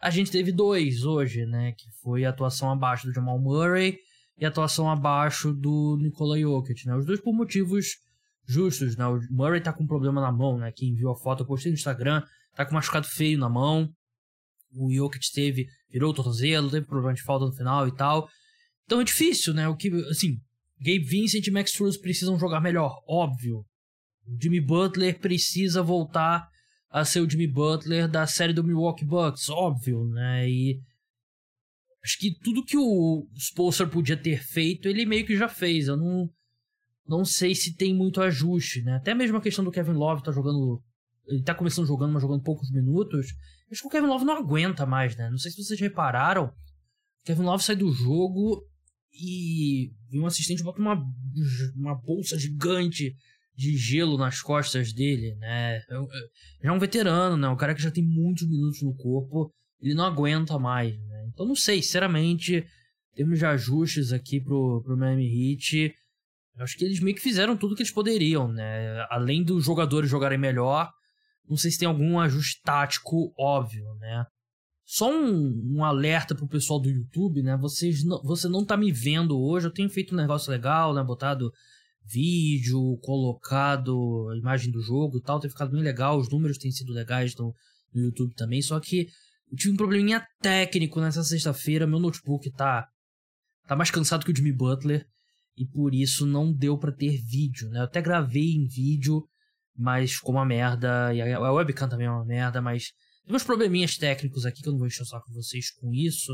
a 0.00 0.10
gente 0.10 0.30
teve 0.30 0.52
dois 0.52 1.04
hoje, 1.04 1.44
né? 1.46 1.72
Que 1.72 1.90
foi 2.02 2.24
a 2.24 2.30
atuação 2.30 2.70
abaixo 2.70 3.06
do 3.06 3.12
Jamal 3.12 3.38
Murray 3.38 3.98
e 4.38 4.44
a 4.44 4.48
atuação 4.48 4.88
abaixo 4.88 5.52
do 5.52 5.98
Nikola 6.00 6.38
Jokic, 6.38 6.86
né? 6.86 6.96
Os 6.96 7.04
dois 7.04 7.20
por 7.20 7.34
motivos 7.34 7.96
justos, 8.46 8.96
né? 8.96 9.06
O 9.06 9.20
Murray 9.30 9.60
tá 9.60 9.72
com 9.72 9.84
um 9.84 9.86
problema 9.86 10.20
na 10.20 10.30
mão, 10.30 10.58
né? 10.58 10.72
Quem 10.72 10.94
viu 10.94 11.10
a 11.10 11.16
foto, 11.16 11.42
eu 11.42 11.46
postei 11.46 11.72
no 11.72 11.76
Instagram, 11.76 12.22
tá 12.54 12.64
com 12.64 12.72
um 12.72 12.74
machucado 12.74 13.06
feio 13.06 13.38
na 13.38 13.48
mão. 13.48 13.88
O 14.72 14.92
Jokic 14.92 15.32
teve, 15.32 15.66
virou 15.90 16.10
o 16.10 16.14
tornozelo, 16.14 16.70
teve 16.70 16.86
problema 16.86 17.14
de 17.14 17.22
falta 17.22 17.46
no 17.46 17.52
final 17.52 17.88
e 17.88 17.94
tal. 17.94 18.28
Então 18.84 19.00
é 19.00 19.04
difícil, 19.04 19.52
né? 19.52 19.66
O 19.68 19.76
que, 19.76 19.88
assim, 20.10 20.38
Gabe 20.80 21.04
Vincent 21.04 21.46
e 21.46 21.50
Max 21.50 21.70
Struz 21.70 21.98
precisam 21.98 22.38
jogar 22.38 22.60
melhor, 22.60 23.02
óbvio. 23.08 23.64
Jimmy 24.40 24.60
Butler 24.60 25.18
precisa 25.18 25.82
voltar 25.82 26.48
a 26.90 27.04
ser 27.04 27.20
o 27.20 27.28
Jimmy 27.28 27.46
Butler 27.46 28.08
da 28.08 28.26
série 28.26 28.52
do 28.52 28.64
Milwaukee 28.64 29.04
Bucks, 29.04 29.48
óbvio, 29.48 30.04
né? 30.04 30.48
E 30.48 30.80
acho 32.04 32.18
que 32.18 32.38
tudo 32.40 32.64
que 32.64 32.76
o 32.76 33.26
Spolster 33.36 33.88
podia 33.88 34.16
ter 34.16 34.42
feito, 34.42 34.88
ele 34.88 35.06
meio 35.06 35.26
que 35.26 35.36
já 35.36 35.48
fez. 35.48 35.88
Eu 35.88 35.96
não 35.96 36.30
não 37.08 37.24
sei 37.24 37.54
se 37.54 37.74
tem 37.74 37.94
muito 37.94 38.20
ajuste, 38.20 38.82
né? 38.82 38.96
Até 38.96 39.14
mesmo 39.14 39.38
a 39.38 39.40
questão 39.40 39.64
do 39.64 39.70
Kevin 39.70 39.92
Love 39.92 40.22
tá 40.22 40.30
jogando. 40.30 40.82
Ele 41.26 41.42
tá 41.42 41.54
começando 41.54 41.86
jogando, 41.86 42.12
mas 42.12 42.22
jogando 42.22 42.42
poucos 42.42 42.70
minutos. 42.70 43.34
Acho 43.70 43.80
que 43.82 43.86
o 43.86 43.90
Kevin 43.90 44.06
Love 44.06 44.24
não 44.24 44.36
aguenta 44.36 44.84
mais, 44.84 45.16
né? 45.16 45.30
Não 45.30 45.38
sei 45.38 45.50
se 45.50 45.62
vocês 45.62 45.80
repararam. 45.80 46.46
O 46.46 47.24
Kevin 47.24 47.42
Love 47.42 47.64
sai 47.64 47.76
do 47.76 47.90
jogo 47.90 48.62
e 49.12 49.90
um 50.12 50.26
assistente 50.26 50.62
bota 50.62 50.80
uma, 50.80 51.02
uma 51.74 51.94
bolsa 51.94 52.38
gigante 52.38 53.16
de 53.58 53.76
gelo 53.76 54.16
nas 54.16 54.40
costas 54.40 54.92
dele, 54.92 55.34
né? 55.34 55.80
Já 56.62 56.70
é 56.70 56.72
um 56.72 56.78
veterano, 56.78 57.36
né? 57.36 57.48
Um 57.48 57.56
cara 57.56 57.74
que 57.74 57.82
já 57.82 57.90
tem 57.90 58.04
muitos 58.04 58.48
minutos 58.48 58.80
no 58.82 58.94
corpo. 58.94 59.52
Ele 59.80 59.94
não 59.94 60.04
aguenta 60.04 60.56
mais, 60.60 60.96
né? 60.96 61.28
Então 61.34 61.44
não 61.44 61.56
sei, 61.56 61.82
sinceramente, 61.82 62.64
termos 63.16 63.40
de 63.40 63.44
ajustes 63.44 64.12
aqui 64.12 64.40
pro, 64.40 64.80
pro 64.84 64.96
Miami 64.96 65.26
Heat 65.26 65.92
acho 66.62 66.76
que 66.76 66.84
eles 66.84 67.00
meio 67.00 67.16
que 67.16 67.22
fizeram 67.22 67.56
tudo 67.56 67.74
que 67.74 67.82
eles 67.82 67.92
poderiam, 67.92 68.48
né? 68.48 69.04
Além 69.10 69.42
dos 69.42 69.64
jogadores 69.64 70.10
jogarem 70.10 70.38
melhor, 70.38 70.90
não 71.48 71.56
sei 71.56 71.70
se 71.70 71.78
tem 71.78 71.88
algum 71.88 72.18
ajuste 72.18 72.60
tático 72.62 73.32
óbvio, 73.38 73.84
né? 74.00 74.24
Só 74.84 75.10
um, 75.10 75.76
um 75.76 75.84
alerta 75.84 76.34
pro 76.34 76.48
pessoal 76.48 76.80
do 76.80 76.90
YouTube, 76.90 77.42
né? 77.42 77.56
Vocês 77.56 78.04
não, 78.04 78.22
você 78.22 78.48
não 78.48 78.64
tá 78.64 78.76
me 78.76 78.90
vendo 78.90 79.38
hoje, 79.38 79.66
eu 79.66 79.72
tenho 79.72 79.88
feito 79.88 80.14
um 80.14 80.16
negócio 80.16 80.50
legal, 80.50 80.94
né? 80.94 81.02
Botado 81.02 81.52
vídeo, 82.10 82.98
colocado 83.02 84.32
imagem 84.36 84.70
do 84.70 84.80
jogo 84.80 85.18
e 85.18 85.22
tal, 85.22 85.40
tem 85.40 85.50
ficado 85.50 85.70
bem 85.70 85.82
legal, 85.82 86.18
os 86.18 86.30
números 86.30 86.58
têm 86.58 86.70
sido 86.70 86.92
legais 86.92 87.34
no, 87.36 87.54
no 87.94 88.02
YouTube 88.02 88.34
também, 88.34 88.62
só 88.62 88.80
que 88.80 89.06
eu 89.50 89.56
tive 89.56 89.72
um 89.72 89.76
probleminha 89.76 90.26
técnico 90.40 91.00
nessa 91.00 91.22
sexta-feira, 91.22 91.86
meu 91.86 91.98
notebook 91.98 92.50
tá, 92.52 92.86
tá 93.66 93.76
mais 93.76 93.90
cansado 93.90 94.24
que 94.24 94.32
o 94.32 94.36
Jimmy 94.36 94.52
Butler, 94.52 95.06
e 95.56 95.66
por 95.66 95.94
isso 95.94 96.24
não 96.24 96.52
deu 96.52 96.78
para 96.78 96.92
ter 96.92 97.20
vídeo, 97.20 97.68
né? 97.70 97.80
Eu 97.80 97.84
até 97.84 98.00
gravei 98.00 98.52
em 98.52 98.66
vídeo, 98.66 99.24
mas 99.76 100.12
ficou 100.12 100.34
uma 100.34 100.44
merda, 100.44 101.12
e 101.12 101.20
a 101.20 101.52
webcam 101.52 101.88
também 101.88 102.06
é 102.06 102.10
uma 102.10 102.24
merda, 102.24 102.62
mas 102.62 102.92
tem 103.28 103.36
uns 103.36 103.44
probleminhas 103.44 103.98
técnicos 103.98 104.46
aqui 104.46 104.62
que 104.62 104.68
eu 104.68 104.72
não 104.72 104.78
vou 104.78 104.86
encher 104.86 105.04
saco 105.04 105.26
com 105.26 105.34
vocês 105.34 105.70
com 105.72 105.92
isso, 105.92 106.32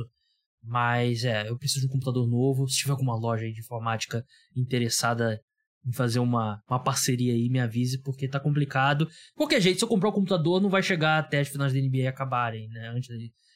Mas 0.62 1.24
é, 1.24 1.48
eu 1.48 1.58
preciso 1.58 1.80
de 1.80 1.86
um 1.86 1.90
computador 1.90 2.26
novo. 2.26 2.66
Se 2.68 2.78
tiver 2.78 2.92
alguma 2.92 3.16
loja 3.16 3.50
de 3.50 3.60
informática 3.60 4.24
interessada 4.56 5.40
em 5.86 5.92
fazer 5.92 6.18
uma, 6.18 6.62
uma 6.68 6.82
parceria 6.82 7.32
aí, 7.32 7.48
me 7.48 7.60
avise, 7.60 7.98
porque 7.98 8.28
tá 8.28 8.40
complicado. 8.40 9.08
Qualquer 9.34 9.60
jeito, 9.60 9.78
se 9.78 9.84
eu 9.84 9.88
comprar 9.88 10.08
o 10.08 10.12
um 10.12 10.14
computador, 10.14 10.60
não 10.60 10.70
vai 10.70 10.82
chegar 10.82 11.18
até 11.18 11.40
as 11.40 11.48
finais 11.48 11.72
da 11.72 11.80
NBA 11.80 12.08
acabarem, 12.08 12.68
né? 12.68 12.88
Antes 12.88 13.08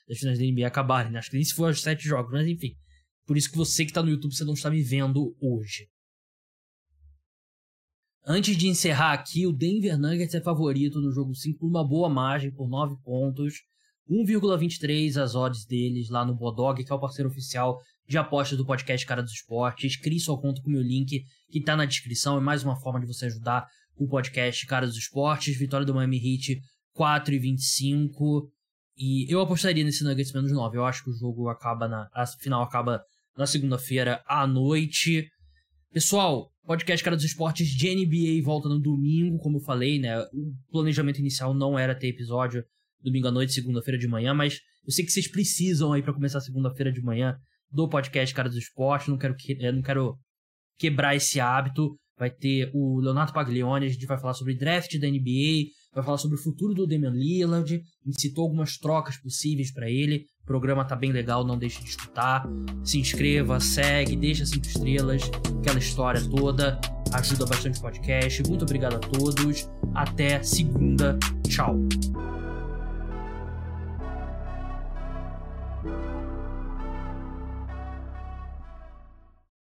das 0.07 0.19
finais 0.19 0.39
da 0.39 0.45
NBA 0.45 0.67
acabarem, 0.67 1.13
né? 1.13 1.19
Acho 1.19 1.31
que 1.31 1.37
nem 1.37 1.45
se 1.45 1.55
for 1.55 1.71
os 1.71 1.81
sete 1.81 2.07
jogos, 2.07 2.33
mas 2.33 2.47
enfim. 2.47 2.77
Por 3.27 3.37
isso 3.37 3.51
que 3.51 3.57
você 3.57 3.85
que 3.85 3.93
tá 3.93 4.03
no 4.03 4.11
YouTube, 4.11 4.35
você 4.35 4.45
não 4.45 4.55
está 4.55 4.71
me 4.71 4.83
vendo 4.83 5.37
hoje. 5.41 5.89
Antes 8.27 8.57
de 8.57 8.69
encerrar 8.69 9.15
aqui, 9.15 9.47
o 9.47 9.53
Denver 9.53 9.99
Nuggets 9.99 10.35
é 10.35 10.41
favorito 10.41 11.01
no 11.01 11.11
jogo 11.11 11.35
5 11.35 11.59
por 11.59 11.67
uma 11.67 11.87
boa 11.87 12.11
margem, 12.11 12.51
por 12.51 12.69
9 12.69 12.97
pontos. 13.03 13.63
1,23 14.11 15.17
as 15.23 15.35
odds 15.35 15.67
deles 15.67 16.09
lá 16.09 16.25
no 16.25 16.35
Bodog, 16.35 16.83
que 16.83 16.93
é 16.93 16.95
o 16.95 17.01
parceiro 17.01 17.31
oficial 17.31 17.79
de 18.09 18.17
apostas 18.17 18.57
do 18.57 18.65
podcast 18.65 19.07
Cara 19.07 19.23
dos 19.23 19.33
Esportes. 19.33 19.97
Crie 19.97 20.19
sua 20.19 20.41
conta 20.41 20.63
com 20.63 20.69
o 20.69 20.73
meu 20.73 20.83
link 20.83 21.23
que 21.51 21.61
tá 21.61 21.77
na 21.77 21.85
descrição. 21.85 22.39
É 22.39 22.41
mais 22.41 22.65
uma 22.65 22.75
forma 22.81 22.99
de 22.99 23.07
você 23.07 23.27
ajudar 23.27 23.67
o 23.97 24.09
podcast 24.09 24.65
Cara 24.67 24.87
dos 24.87 24.97
Esportes. 24.97 25.59
Vitória 25.59 25.85
do 25.85 25.95
Miami 25.95 26.17
Heat 26.17 26.59
4,25. 26.97 28.49
E 28.97 29.31
eu 29.33 29.41
apostaria 29.41 29.85
nesse 29.85 30.03
Nuggets 30.03 30.33
menos 30.33 30.51
9. 30.51 30.79
Eu 30.79 30.87
acho 30.87 31.05
que 31.05 31.11
o 31.11 31.15
jogo 31.15 31.49
acaba 31.51 31.87
na. 31.87 32.09
A 32.15 32.27
final 32.27 32.63
acaba 32.63 33.03
na 33.37 33.47
segunda-feira 33.47 34.23
à 34.27 34.47
noite. 34.47 35.29
Pessoal, 35.93 36.51
podcast 36.65 37.05
Cara 37.05 37.15
dos 37.15 37.27
Esportes 37.27 37.69
de 37.69 37.95
NBA 37.95 38.43
volta 38.43 38.69
no 38.69 38.81
domingo, 38.81 39.39
como 39.39 39.59
eu 39.59 39.63
falei, 39.63 39.99
né? 39.99 40.19
O 40.33 40.53
planejamento 40.71 41.19
inicial 41.19 41.53
não 41.53 41.79
era 41.79 41.95
ter 41.95 42.09
episódio 42.09 42.65
domingo 43.03 43.29
à 43.29 43.31
noite, 43.31 43.53
segunda-feira 43.53 43.99
de 43.99 44.09
manhã, 44.09 44.35
mas 44.35 44.61
eu 44.85 44.93
sei 44.93 45.05
que 45.05 45.13
vocês 45.13 45.29
precisam 45.29 45.93
aí 45.93 46.03
para 46.03 46.13
começar 46.13 46.41
segunda-feira 46.41 46.91
de 46.91 47.01
manhã 47.01 47.39
do 47.71 47.89
podcast 47.89 48.35
Cara 48.35 48.49
dos 48.49 48.59
Esportes, 48.59 49.09
não 49.09 49.19
quero, 49.19 49.35
que, 49.35 49.53
eh, 49.61 49.73
não 49.73 49.83
quero 49.83 50.17
quebrar 50.79 51.15
esse 51.15 51.41
hábito. 51.41 51.97
Vai 52.19 52.31
ter 52.31 52.71
o 52.75 53.01
Leonardo 53.01 53.33
Paglione, 53.33 53.87
a 53.87 53.89
gente 53.89 54.07
vai 54.07 54.19
falar 54.19 54.35
sobre 54.35 54.57
draft 54.57 54.99
da 54.99 55.07
NBA, 55.07 55.69
vai 55.95 56.03
falar 56.05 56.19
sobre 56.19 56.37
o 56.37 56.43
futuro 56.43 56.75
do 56.75 56.87
Damian 56.87 57.13
Lillard, 57.13 57.75
a 57.75 58.09
gente 58.09 58.21
citou 58.21 58.43
algumas 58.45 58.77
trocas 58.77 59.17
possíveis 59.17 59.73
para 59.73 59.89
ele. 59.89 60.25
O 60.43 60.47
programa 60.47 60.85
tá 60.85 60.97
bem 60.97 61.13
legal, 61.13 61.47
não 61.47 61.57
deixe 61.57 61.81
de 61.81 61.91
escutar. 61.91 62.45
Se 62.83 62.99
inscreva, 62.99 63.61
segue, 63.61 64.17
deixa 64.17 64.45
cinco 64.45 64.67
estrelas, 64.67 65.23
aquela 65.61 65.79
história 65.79 66.21
toda. 66.29 66.81
Ajuda 67.13 67.47
bastante 67.47 67.79
o 67.79 67.83
podcast. 67.83 68.43
Muito 68.49 68.63
obrigado 68.63 68.97
a 68.97 68.99
todos. 68.99 69.69
Até 69.95 70.43
segunda. 70.43 71.19
Tchau. 71.49 71.79